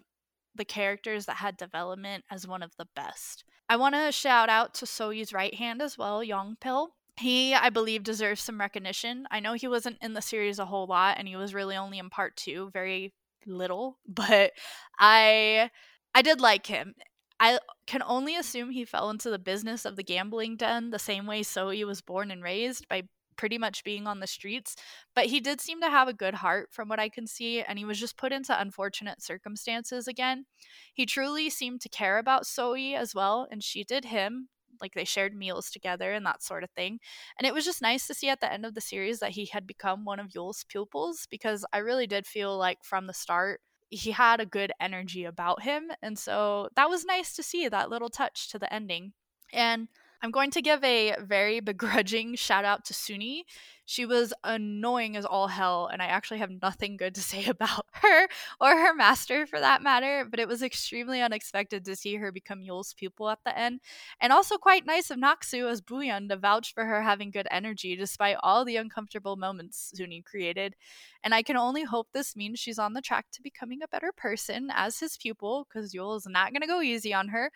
the 0.54 0.64
characters 0.64 1.26
that 1.26 1.36
had 1.36 1.56
development 1.56 2.24
as 2.30 2.46
one 2.46 2.62
of 2.62 2.76
the 2.76 2.88
best. 2.94 3.44
I 3.68 3.76
want 3.76 3.94
to 3.94 4.12
shout 4.12 4.48
out 4.48 4.74
to 4.74 4.86
soyi's 4.86 5.32
right 5.32 5.54
hand 5.54 5.80
as 5.80 5.96
well 5.96 6.20
Yongpil 6.20 6.88
he 7.18 7.54
i 7.54 7.70
believe 7.70 8.02
deserves 8.02 8.42
some 8.42 8.60
recognition. 8.60 9.26
I 9.30 9.40
know 9.40 9.54
he 9.54 9.68
wasn't 9.68 9.98
in 10.00 10.14
the 10.14 10.22
series 10.22 10.58
a 10.58 10.66
whole 10.66 10.86
lot 10.86 11.16
and 11.18 11.28
he 11.28 11.36
was 11.36 11.54
really 11.54 11.76
only 11.76 11.98
in 11.98 12.10
part 12.10 12.36
two 12.36 12.70
very 12.72 13.12
little 13.46 13.98
but 14.08 14.52
i 14.98 15.70
i 16.14 16.22
did 16.22 16.40
like 16.40 16.66
him. 16.66 16.94
I 17.40 17.60
can 17.86 18.02
only 18.02 18.34
assume 18.34 18.70
he 18.70 18.84
fell 18.84 19.10
into 19.10 19.30
the 19.30 19.38
business 19.38 19.84
of 19.84 19.94
the 19.96 20.02
gambling 20.02 20.56
den 20.56 20.90
the 20.90 20.98
same 20.98 21.26
way 21.26 21.42
Soyi 21.42 21.84
was 21.86 22.00
born 22.02 22.30
and 22.30 22.42
raised 22.42 22.88
by 22.88 23.04
pretty 23.36 23.58
much 23.58 23.84
being 23.84 24.08
on 24.08 24.18
the 24.18 24.26
streets 24.26 24.74
but 25.14 25.26
he 25.26 25.38
did 25.38 25.60
seem 25.60 25.80
to 25.80 25.90
have 25.90 26.08
a 26.08 26.12
good 26.12 26.34
heart 26.34 26.68
from 26.72 26.88
what 26.88 26.98
i 26.98 27.08
can 27.08 27.26
see 27.26 27.62
and 27.62 27.78
he 27.78 27.84
was 27.84 28.00
just 28.00 28.16
put 28.16 28.32
into 28.32 28.60
unfortunate 28.60 29.22
circumstances 29.22 30.08
again. 30.08 30.46
He 30.92 31.06
truly 31.06 31.48
seemed 31.50 31.80
to 31.82 31.88
care 31.88 32.18
about 32.18 32.44
Soyi 32.44 32.94
as 32.96 33.14
well 33.14 33.46
and 33.50 33.62
she 33.62 33.84
did 33.84 34.06
him 34.06 34.48
like 34.80 34.94
they 34.94 35.04
shared 35.04 35.34
meals 35.34 35.70
together 35.70 36.12
and 36.12 36.24
that 36.26 36.42
sort 36.42 36.64
of 36.64 36.70
thing. 36.70 36.98
And 37.38 37.46
it 37.46 37.54
was 37.54 37.64
just 37.64 37.82
nice 37.82 38.06
to 38.06 38.14
see 38.14 38.28
at 38.28 38.40
the 38.40 38.52
end 38.52 38.64
of 38.64 38.74
the 38.74 38.80
series 38.80 39.20
that 39.20 39.32
he 39.32 39.46
had 39.46 39.66
become 39.66 40.04
one 40.04 40.20
of 40.20 40.34
Yul's 40.34 40.64
pupils 40.68 41.26
because 41.30 41.64
I 41.72 41.78
really 41.78 42.06
did 42.06 42.26
feel 42.26 42.56
like 42.56 42.78
from 42.82 43.06
the 43.06 43.14
start 43.14 43.60
he 43.90 44.10
had 44.10 44.40
a 44.40 44.46
good 44.46 44.72
energy 44.80 45.24
about 45.24 45.62
him. 45.62 45.90
And 46.02 46.18
so 46.18 46.68
that 46.76 46.90
was 46.90 47.04
nice 47.04 47.34
to 47.34 47.42
see 47.42 47.68
that 47.68 47.90
little 47.90 48.10
touch 48.10 48.50
to 48.50 48.58
the 48.58 48.72
ending. 48.72 49.12
And 49.52 49.88
I'm 50.22 50.30
going 50.30 50.50
to 50.52 50.62
give 50.62 50.82
a 50.84 51.16
very 51.20 51.60
begrudging 51.70 52.34
shout 52.34 52.64
out 52.64 52.84
to 52.86 52.94
Suni. 52.94 53.42
She 53.90 54.04
was 54.04 54.34
annoying 54.44 55.16
as 55.16 55.24
all 55.24 55.48
hell, 55.48 55.86
and 55.90 56.02
I 56.02 56.08
actually 56.08 56.40
have 56.40 56.50
nothing 56.60 56.98
good 56.98 57.14
to 57.14 57.22
say 57.32 57.46
about 57.46 57.86
her 57.92 58.28
or 58.60 58.76
her 58.76 58.92
master 58.92 59.46
for 59.46 59.58
that 59.58 59.80
matter, 59.80 60.26
but 60.30 60.38
it 60.38 60.46
was 60.46 60.62
extremely 60.62 61.22
unexpected 61.22 61.86
to 61.86 61.96
see 61.96 62.16
her 62.16 62.30
become 62.30 62.60
Yul's 62.60 62.92
pupil 62.92 63.30
at 63.30 63.38
the 63.46 63.58
end. 63.58 63.80
And 64.20 64.30
also 64.30 64.58
quite 64.58 64.84
nice 64.84 65.10
of 65.10 65.16
Naksu 65.16 65.70
as 65.70 65.80
Buyeon 65.80 66.28
to 66.28 66.36
vouch 66.36 66.74
for 66.74 66.84
her 66.84 67.00
having 67.00 67.30
good 67.30 67.48
energy 67.50 67.96
despite 67.96 68.36
all 68.42 68.62
the 68.66 68.76
uncomfortable 68.76 69.36
moments 69.36 69.90
Suni 69.96 70.22
created. 70.22 70.76
And 71.24 71.34
I 71.34 71.42
can 71.42 71.56
only 71.56 71.84
hope 71.84 72.08
this 72.12 72.36
means 72.36 72.58
she's 72.58 72.78
on 72.78 72.92
the 72.92 73.00
track 73.00 73.28
to 73.32 73.42
becoming 73.42 73.82
a 73.82 73.88
better 73.88 74.12
person 74.14 74.70
as 74.70 75.00
his 75.00 75.16
pupil, 75.16 75.66
because 75.66 75.94
Yul 75.94 76.14
is 76.18 76.26
not 76.28 76.52
going 76.52 76.60
to 76.60 76.66
go 76.66 76.82
easy 76.82 77.14
on 77.14 77.28
her. 77.28 77.50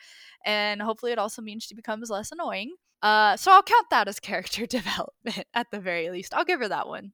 And 0.47 0.81
hopefully, 0.81 1.13
it 1.13 1.19
also 1.19 1.43
means 1.43 1.65
she 1.65 1.75
becomes 1.75 2.09
less 2.09 2.33
annoying. 2.33 2.77
Uh, 3.03 3.37
so 3.37 3.53
I'll 3.53 3.63
count 3.63 3.87
that 3.91 4.09
as 4.09 4.21
character 4.21 4.67
development 4.67 5.45
at 5.55 5.71
the 5.71 5.81
very 5.81 6.11
least. 6.11 6.35
I'll 6.35 6.45
give 6.45 6.61
her 6.61 6.69
that 6.69 6.89
one. 6.89 7.13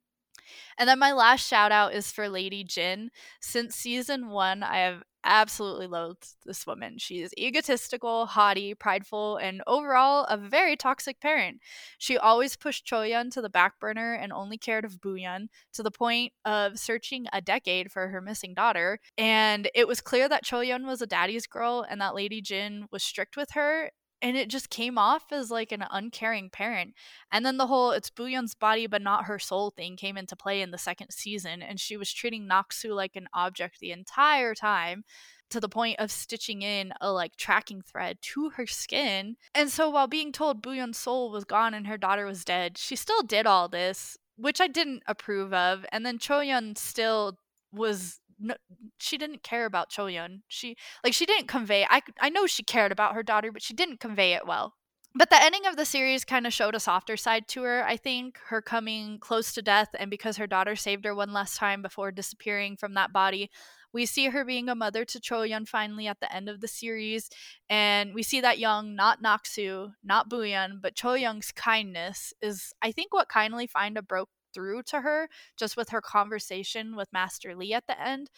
And 0.78 0.88
then 0.88 0.98
my 0.98 1.12
last 1.12 1.46
shout 1.46 1.72
out 1.72 1.94
is 1.94 2.10
for 2.10 2.28
Lady 2.28 2.64
Jin. 2.64 3.10
Since 3.40 3.74
season 3.74 4.28
one, 4.28 4.62
I 4.62 4.78
have 4.78 5.02
absolutely 5.24 5.86
loathed 5.86 6.36
this 6.46 6.66
woman. 6.66 6.96
She 6.96 7.20
is 7.20 7.34
egotistical, 7.36 8.26
haughty, 8.26 8.74
prideful, 8.74 9.36
and 9.36 9.62
overall 9.66 10.24
a 10.24 10.36
very 10.36 10.76
toxic 10.76 11.20
parent. 11.20 11.60
She 11.98 12.16
always 12.16 12.56
pushed 12.56 12.86
Choyun 12.86 13.30
to 13.32 13.42
the 13.42 13.50
back 13.50 13.78
burner 13.80 14.14
and 14.14 14.32
only 14.32 14.56
cared 14.56 14.84
of 14.84 15.00
Buyeon 15.00 15.48
to 15.74 15.82
the 15.82 15.90
point 15.90 16.32
of 16.44 16.78
searching 16.78 17.26
a 17.32 17.42
decade 17.42 17.90
for 17.90 18.08
her 18.08 18.20
missing 18.20 18.54
daughter. 18.54 19.00
And 19.18 19.68
it 19.74 19.88
was 19.88 20.00
clear 20.00 20.28
that 20.28 20.44
Choyun 20.44 20.86
was 20.86 21.02
a 21.02 21.06
daddy's 21.06 21.46
girl 21.46 21.84
and 21.88 22.00
that 22.00 22.14
Lady 22.14 22.40
Jin 22.40 22.86
was 22.90 23.02
strict 23.02 23.36
with 23.36 23.50
her 23.52 23.90
and 24.20 24.36
it 24.36 24.48
just 24.48 24.70
came 24.70 24.98
off 24.98 25.32
as 25.32 25.50
like 25.50 25.72
an 25.72 25.84
uncaring 25.90 26.50
parent. 26.50 26.94
And 27.30 27.44
then 27.44 27.56
the 27.56 27.66
whole 27.66 27.92
it's 27.92 28.10
Buyeon's 28.10 28.54
body 28.54 28.86
but 28.86 29.02
not 29.02 29.24
her 29.24 29.38
soul 29.38 29.70
thing 29.70 29.96
came 29.96 30.16
into 30.16 30.36
play 30.36 30.60
in 30.60 30.70
the 30.70 30.78
second 30.78 31.10
season, 31.10 31.62
and 31.62 31.78
she 31.80 31.96
was 31.96 32.12
treating 32.12 32.48
Naksu 32.48 32.94
like 32.94 33.16
an 33.16 33.28
object 33.32 33.80
the 33.80 33.92
entire 33.92 34.54
time 34.54 35.04
to 35.50 35.60
the 35.60 35.68
point 35.68 35.98
of 35.98 36.10
stitching 36.10 36.62
in 36.62 36.92
a 37.00 37.10
like 37.12 37.36
tracking 37.36 37.80
thread 37.82 38.18
to 38.20 38.50
her 38.50 38.66
skin. 38.66 39.36
And 39.54 39.70
so 39.70 39.88
while 39.88 40.06
being 40.06 40.32
told 40.32 40.62
Buyeon's 40.62 40.98
soul 40.98 41.30
was 41.30 41.44
gone 41.44 41.74
and 41.74 41.86
her 41.86 41.98
daughter 41.98 42.26
was 42.26 42.44
dead, 42.44 42.76
she 42.76 42.96
still 42.96 43.22
did 43.22 43.46
all 43.46 43.68
this, 43.68 44.18
which 44.36 44.60
I 44.60 44.66
didn't 44.66 45.02
approve 45.06 45.54
of. 45.54 45.86
And 45.90 46.04
then 46.04 46.18
Choyun 46.18 46.76
still 46.76 47.38
was 47.72 48.20
no, 48.38 48.54
she 48.98 49.18
didn't 49.18 49.42
care 49.42 49.66
about 49.66 49.90
Choyun. 49.90 50.40
She 50.48 50.76
like 51.04 51.14
she 51.14 51.26
didn't 51.26 51.48
convey. 51.48 51.86
I 51.88 52.02
I 52.20 52.28
know 52.28 52.46
she 52.46 52.62
cared 52.62 52.92
about 52.92 53.14
her 53.14 53.22
daughter, 53.22 53.52
but 53.52 53.62
she 53.62 53.74
didn't 53.74 54.00
convey 54.00 54.32
it 54.34 54.46
well. 54.46 54.74
But 55.14 55.30
the 55.30 55.42
ending 55.42 55.66
of 55.66 55.76
the 55.76 55.84
series 55.84 56.24
kind 56.24 56.46
of 56.46 56.52
showed 56.52 56.74
a 56.74 56.80
softer 56.80 57.16
side 57.16 57.48
to 57.48 57.62
her, 57.62 57.84
I 57.84 57.96
think, 57.96 58.38
her 58.48 58.62
coming 58.62 59.18
close 59.18 59.52
to 59.54 59.62
death 59.62 59.88
and 59.98 60.10
because 60.10 60.36
her 60.36 60.46
daughter 60.46 60.76
saved 60.76 61.04
her 61.06 61.14
one 61.14 61.32
last 61.32 61.56
time 61.56 61.82
before 61.82 62.12
disappearing 62.12 62.76
from 62.76 62.94
that 62.94 63.12
body. 63.12 63.50
We 63.92 64.04
see 64.04 64.26
her 64.28 64.44
being 64.44 64.68
a 64.68 64.74
mother 64.74 65.04
to 65.06 65.18
Choyun 65.18 65.66
finally 65.66 66.06
at 66.06 66.20
the 66.20 66.32
end 66.32 66.48
of 66.48 66.60
the 66.60 66.68
series, 66.68 67.30
and 67.70 68.14
we 68.14 68.22
see 68.22 68.40
that 68.42 68.58
young, 68.58 68.94
not 68.94 69.22
Naksu, 69.22 69.94
not 70.04 70.28
Buyeon, 70.28 70.80
but 70.82 70.94
Choyun's 70.94 71.52
kindness 71.52 72.34
is, 72.42 72.74
I 72.82 72.92
think, 72.92 73.14
what 73.14 73.28
kindly 73.30 73.66
find 73.66 73.96
a 73.96 74.02
broke 74.02 74.28
through 74.58 74.82
to 74.82 75.02
her 75.02 75.28
just 75.56 75.76
with 75.76 75.90
her 75.90 76.00
conversation 76.00 76.96
with 76.96 77.12
Master 77.12 77.54
Lee 77.54 77.72
at 77.72 77.86
the 77.86 78.00
end. 78.00 78.28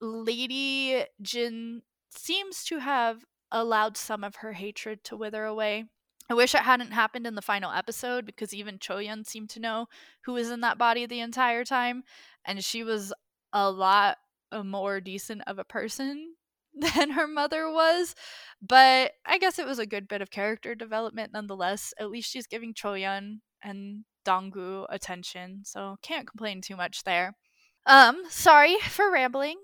Lady 0.00 1.04
Jin 1.20 1.82
seems 2.10 2.64
to 2.64 2.78
have 2.78 3.24
allowed 3.52 3.98
some 3.98 4.24
of 4.24 4.36
her 4.36 4.54
hatred 4.54 5.04
to 5.04 5.16
wither 5.18 5.44
away. 5.44 5.84
I 6.30 6.34
wish 6.34 6.54
it 6.54 6.62
hadn't 6.62 6.92
happened 6.92 7.26
in 7.26 7.34
the 7.34 7.42
final 7.42 7.70
episode 7.70 8.24
because 8.24 8.54
even 8.54 8.78
Choyun 8.78 9.26
seemed 9.26 9.50
to 9.50 9.60
know 9.60 9.86
who 10.24 10.32
was 10.32 10.50
in 10.50 10.62
that 10.62 10.78
body 10.78 11.04
the 11.04 11.20
entire 11.20 11.64
time, 11.64 12.04
and 12.46 12.64
she 12.64 12.82
was 12.82 13.12
a 13.52 13.70
lot 13.70 14.16
uh, 14.50 14.64
more 14.64 14.98
decent 14.98 15.42
of 15.46 15.58
a 15.58 15.64
person 15.64 16.36
than 16.74 17.10
her 17.10 17.28
mother 17.28 17.70
was. 17.70 18.14
But 18.62 19.12
I 19.26 19.36
guess 19.36 19.58
it 19.58 19.66
was 19.66 19.78
a 19.78 19.84
good 19.84 20.08
bit 20.08 20.22
of 20.22 20.30
character 20.30 20.74
development 20.74 21.34
nonetheless. 21.34 21.92
At 22.00 22.10
least 22.10 22.30
she's 22.30 22.46
giving 22.46 22.72
Choyun 22.72 23.40
and 23.64 24.04
Donggu 24.24 24.86
attention, 24.88 25.62
so 25.64 25.96
can't 26.02 26.28
complain 26.28 26.60
too 26.60 26.76
much 26.76 27.04
there. 27.04 27.34
Um, 27.86 28.22
sorry 28.28 28.76
for 28.88 29.10
rambling. 29.10 29.58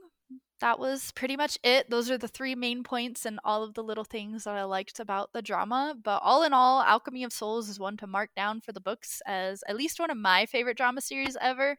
That 0.60 0.78
was 0.78 1.10
pretty 1.12 1.36
much 1.38 1.58
it. 1.64 1.88
Those 1.88 2.10
are 2.10 2.18
the 2.18 2.28
three 2.28 2.54
main 2.54 2.82
points 2.82 3.24
and 3.24 3.40
all 3.44 3.62
of 3.62 3.72
the 3.72 3.82
little 3.82 4.04
things 4.04 4.44
that 4.44 4.56
I 4.56 4.64
liked 4.64 5.00
about 5.00 5.32
the 5.32 5.40
drama. 5.40 5.94
But 6.02 6.20
all 6.22 6.42
in 6.42 6.52
all, 6.52 6.82
Alchemy 6.82 7.24
of 7.24 7.32
Souls 7.32 7.70
is 7.70 7.80
one 7.80 7.96
to 7.96 8.06
mark 8.06 8.30
down 8.36 8.60
for 8.60 8.72
the 8.72 8.80
books 8.80 9.22
as 9.26 9.64
at 9.66 9.76
least 9.76 9.98
one 9.98 10.10
of 10.10 10.18
my 10.18 10.44
favorite 10.44 10.76
drama 10.76 11.00
series 11.00 11.36
ever. 11.40 11.78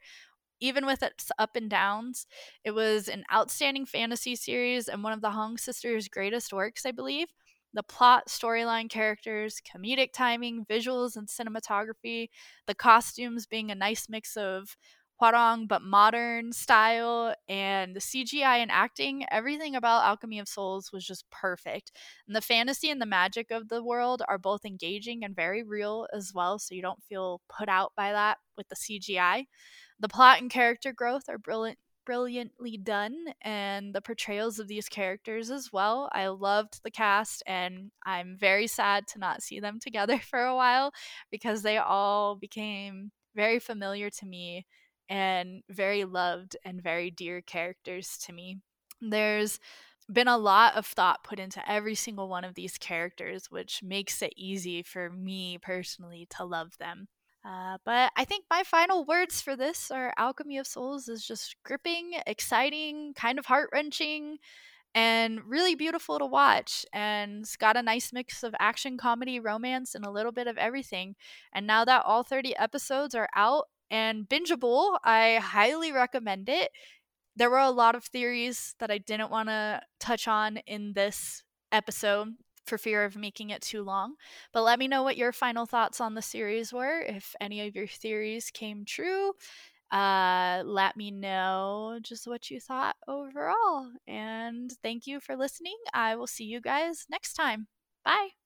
Even 0.58 0.84
with 0.84 1.02
its 1.02 1.30
up 1.38 1.54
and 1.54 1.70
downs, 1.70 2.26
it 2.64 2.72
was 2.72 3.08
an 3.08 3.24
outstanding 3.32 3.86
fantasy 3.86 4.34
series 4.34 4.88
and 4.88 5.04
one 5.04 5.12
of 5.12 5.20
the 5.20 5.30
Hong 5.30 5.58
sisters' 5.58 6.08
greatest 6.08 6.52
works, 6.52 6.84
I 6.84 6.90
believe. 6.90 7.28
The 7.74 7.82
plot, 7.82 8.28
storyline, 8.28 8.90
characters, 8.90 9.60
comedic 9.60 10.12
timing, 10.12 10.66
visuals, 10.66 11.16
and 11.16 11.28
cinematography, 11.28 12.28
the 12.66 12.74
costumes 12.74 13.46
being 13.46 13.70
a 13.70 13.74
nice 13.74 14.08
mix 14.08 14.36
of 14.36 14.76
Hwarang, 15.20 15.68
but 15.68 15.82
modern 15.82 16.52
style 16.52 17.34
and 17.48 17.94
the 17.94 18.00
CGI 18.00 18.58
and 18.58 18.70
acting, 18.72 19.24
everything 19.30 19.76
about 19.76 20.04
Alchemy 20.04 20.40
of 20.40 20.48
Souls 20.48 20.90
was 20.92 21.06
just 21.06 21.30
perfect. 21.30 21.92
And 22.26 22.34
the 22.34 22.40
fantasy 22.40 22.90
and 22.90 23.00
the 23.00 23.06
magic 23.06 23.50
of 23.50 23.68
the 23.68 23.82
world 23.84 24.22
are 24.28 24.38
both 24.38 24.64
engaging 24.64 25.24
and 25.24 25.34
very 25.36 25.62
real 25.62 26.08
as 26.12 26.32
well, 26.34 26.58
so 26.58 26.74
you 26.74 26.82
don't 26.82 27.02
feel 27.04 27.40
put 27.48 27.68
out 27.68 27.92
by 27.96 28.12
that 28.12 28.38
with 28.56 28.68
the 28.68 28.76
CGI. 28.76 29.46
The 30.00 30.08
plot 30.08 30.40
and 30.40 30.50
character 30.50 30.92
growth 30.92 31.28
are 31.28 31.38
brilliant 31.38 31.78
brilliantly 32.04 32.76
done 32.76 33.16
and 33.42 33.94
the 33.94 34.00
portrayals 34.00 34.58
of 34.58 34.68
these 34.68 34.88
characters 34.88 35.50
as 35.50 35.72
well. 35.72 36.08
I 36.12 36.28
loved 36.28 36.80
the 36.82 36.90
cast 36.90 37.42
and 37.46 37.90
I'm 38.04 38.36
very 38.38 38.66
sad 38.66 39.06
to 39.08 39.18
not 39.18 39.42
see 39.42 39.60
them 39.60 39.78
together 39.80 40.18
for 40.18 40.40
a 40.40 40.56
while 40.56 40.92
because 41.30 41.62
they 41.62 41.78
all 41.78 42.36
became 42.36 43.10
very 43.34 43.58
familiar 43.58 44.10
to 44.10 44.26
me 44.26 44.66
and 45.08 45.62
very 45.68 46.04
loved 46.04 46.56
and 46.64 46.82
very 46.82 47.10
dear 47.10 47.40
characters 47.40 48.18
to 48.26 48.32
me. 48.32 48.58
There's 49.00 49.58
been 50.10 50.28
a 50.28 50.38
lot 50.38 50.76
of 50.76 50.86
thought 50.86 51.24
put 51.24 51.38
into 51.38 51.68
every 51.70 51.94
single 51.94 52.28
one 52.28 52.44
of 52.44 52.54
these 52.54 52.78
characters, 52.78 53.50
which 53.50 53.82
makes 53.82 54.22
it 54.22 54.32
easy 54.36 54.82
for 54.82 55.10
me 55.10 55.58
personally 55.58 56.26
to 56.36 56.44
love 56.44 56.76
them. 56.78 57.08
Uh, 57.44 57.76
but 57.84 58.12
I 58.16 58.24
think 58.24 58.44
my 58.48 58.62
final 58.62 59.04
words 59.04 59.40
for 59.40 59.56
this 59.56 59.90
are 59.90 60.14
Alchemy 60.16 60.58
of 60.58 60.66
Souls 60.66 61.08
is 61.08 61.26
just 61.26 61.56
gripping, 61.64 62.12
exciting, 62.26 63.14
kind 63.16 63.38
of 63.38 63.46
heart 63.46 63.70
wrenching, 63.72 64.38
and 64.94 65.40
really 65.46 65.74
beautiful 65.74 66.18
to 66.18 66.26
watch. 66.26 66.86
And 66.92 67.40
it's 67.40 67.56
got 67.56 67.76
a 67.76 67.82
nice 67.82 68.12
mix 68.12 68.44
of 68.44 68.54
action, 68.60 68.96
comedy, 68.96 69.40
romance, 69.40 69.94
and 69.94 70.04
a 70.04 70.10
little 70.10 70.32
bit 70.32 70.46
of 70.46 70.56
everything. 70.56 71.16
And 71.52 71.66
now 71.66 71.84
that 71.84 72.04
all 72.06 72.22
30 72.22 72.56
episodes 72.56 73.14
are 73.14 73.28
out 73.34 73.64
and 73.90 74.28
bingeable, 74.28 74.98
I 75.02 75.40
highly 75.42 75.90
recommend 75.90 76.48
it. 76.48 76.70
There 77.34 77.50
were 77.50 77.58
a 77.58 77.70
lot 77.70 77.96
of 77.96 78.04
theories 78.04 78.74
that 78.78 78.90
I 78.90 78.98
didn't 78.98 79.30
want 79.30 79.48
to 79.48 79.80
touch 79.98 80.28
on 80.28 80.58
in 80.58 80.92
this 80.94 81.42
episode 81.72 82.34
for 82.66 82.78
fear 82.78 83.04
of 83.04 83.16
making 83.16 83.50
it 83.50 83.62
too 83.62 83.82
long. 83.82 84.14
But 84.52 84.62
let 84.62 84.78
me 84.78 84.88
know 84.88 85.02
what 85.02 85.16
your 85.16 85.32
final 85.32 85.66
thoughts 85.66 86.00
on 86.00 86.14
the 86.14 86.22
series 86.22 86.72
were. 86.72 87.00
If 87.00 87.34
any 87.40 87.66
of 87.66 87.74
your 87.74 87.86
theories 87.86 88.50
came 88.50 88.84
true, 88.84 89.32
uh, 89.90 90.62
let 90.64 90.96
me 90.96 91.10
know 91.10 91.98
just 92.02 92.26
what 92.26 92.50
you 92.50 92.60
thought 92.60 92.96
overall. 93.08 93.92
And 94.06 94.72
thank 94.82 95.06
you 95.06 95.20
for 95.20 95.36
listening. 95.36 95.76
I 95.94 96.16
will 96.16 96.26
see 96.26 96.44
you 96.44 96.60
guys 96.60 97.06
next 97.10 97.34
time. 97.34 97.68
Bye. 98.04 98.41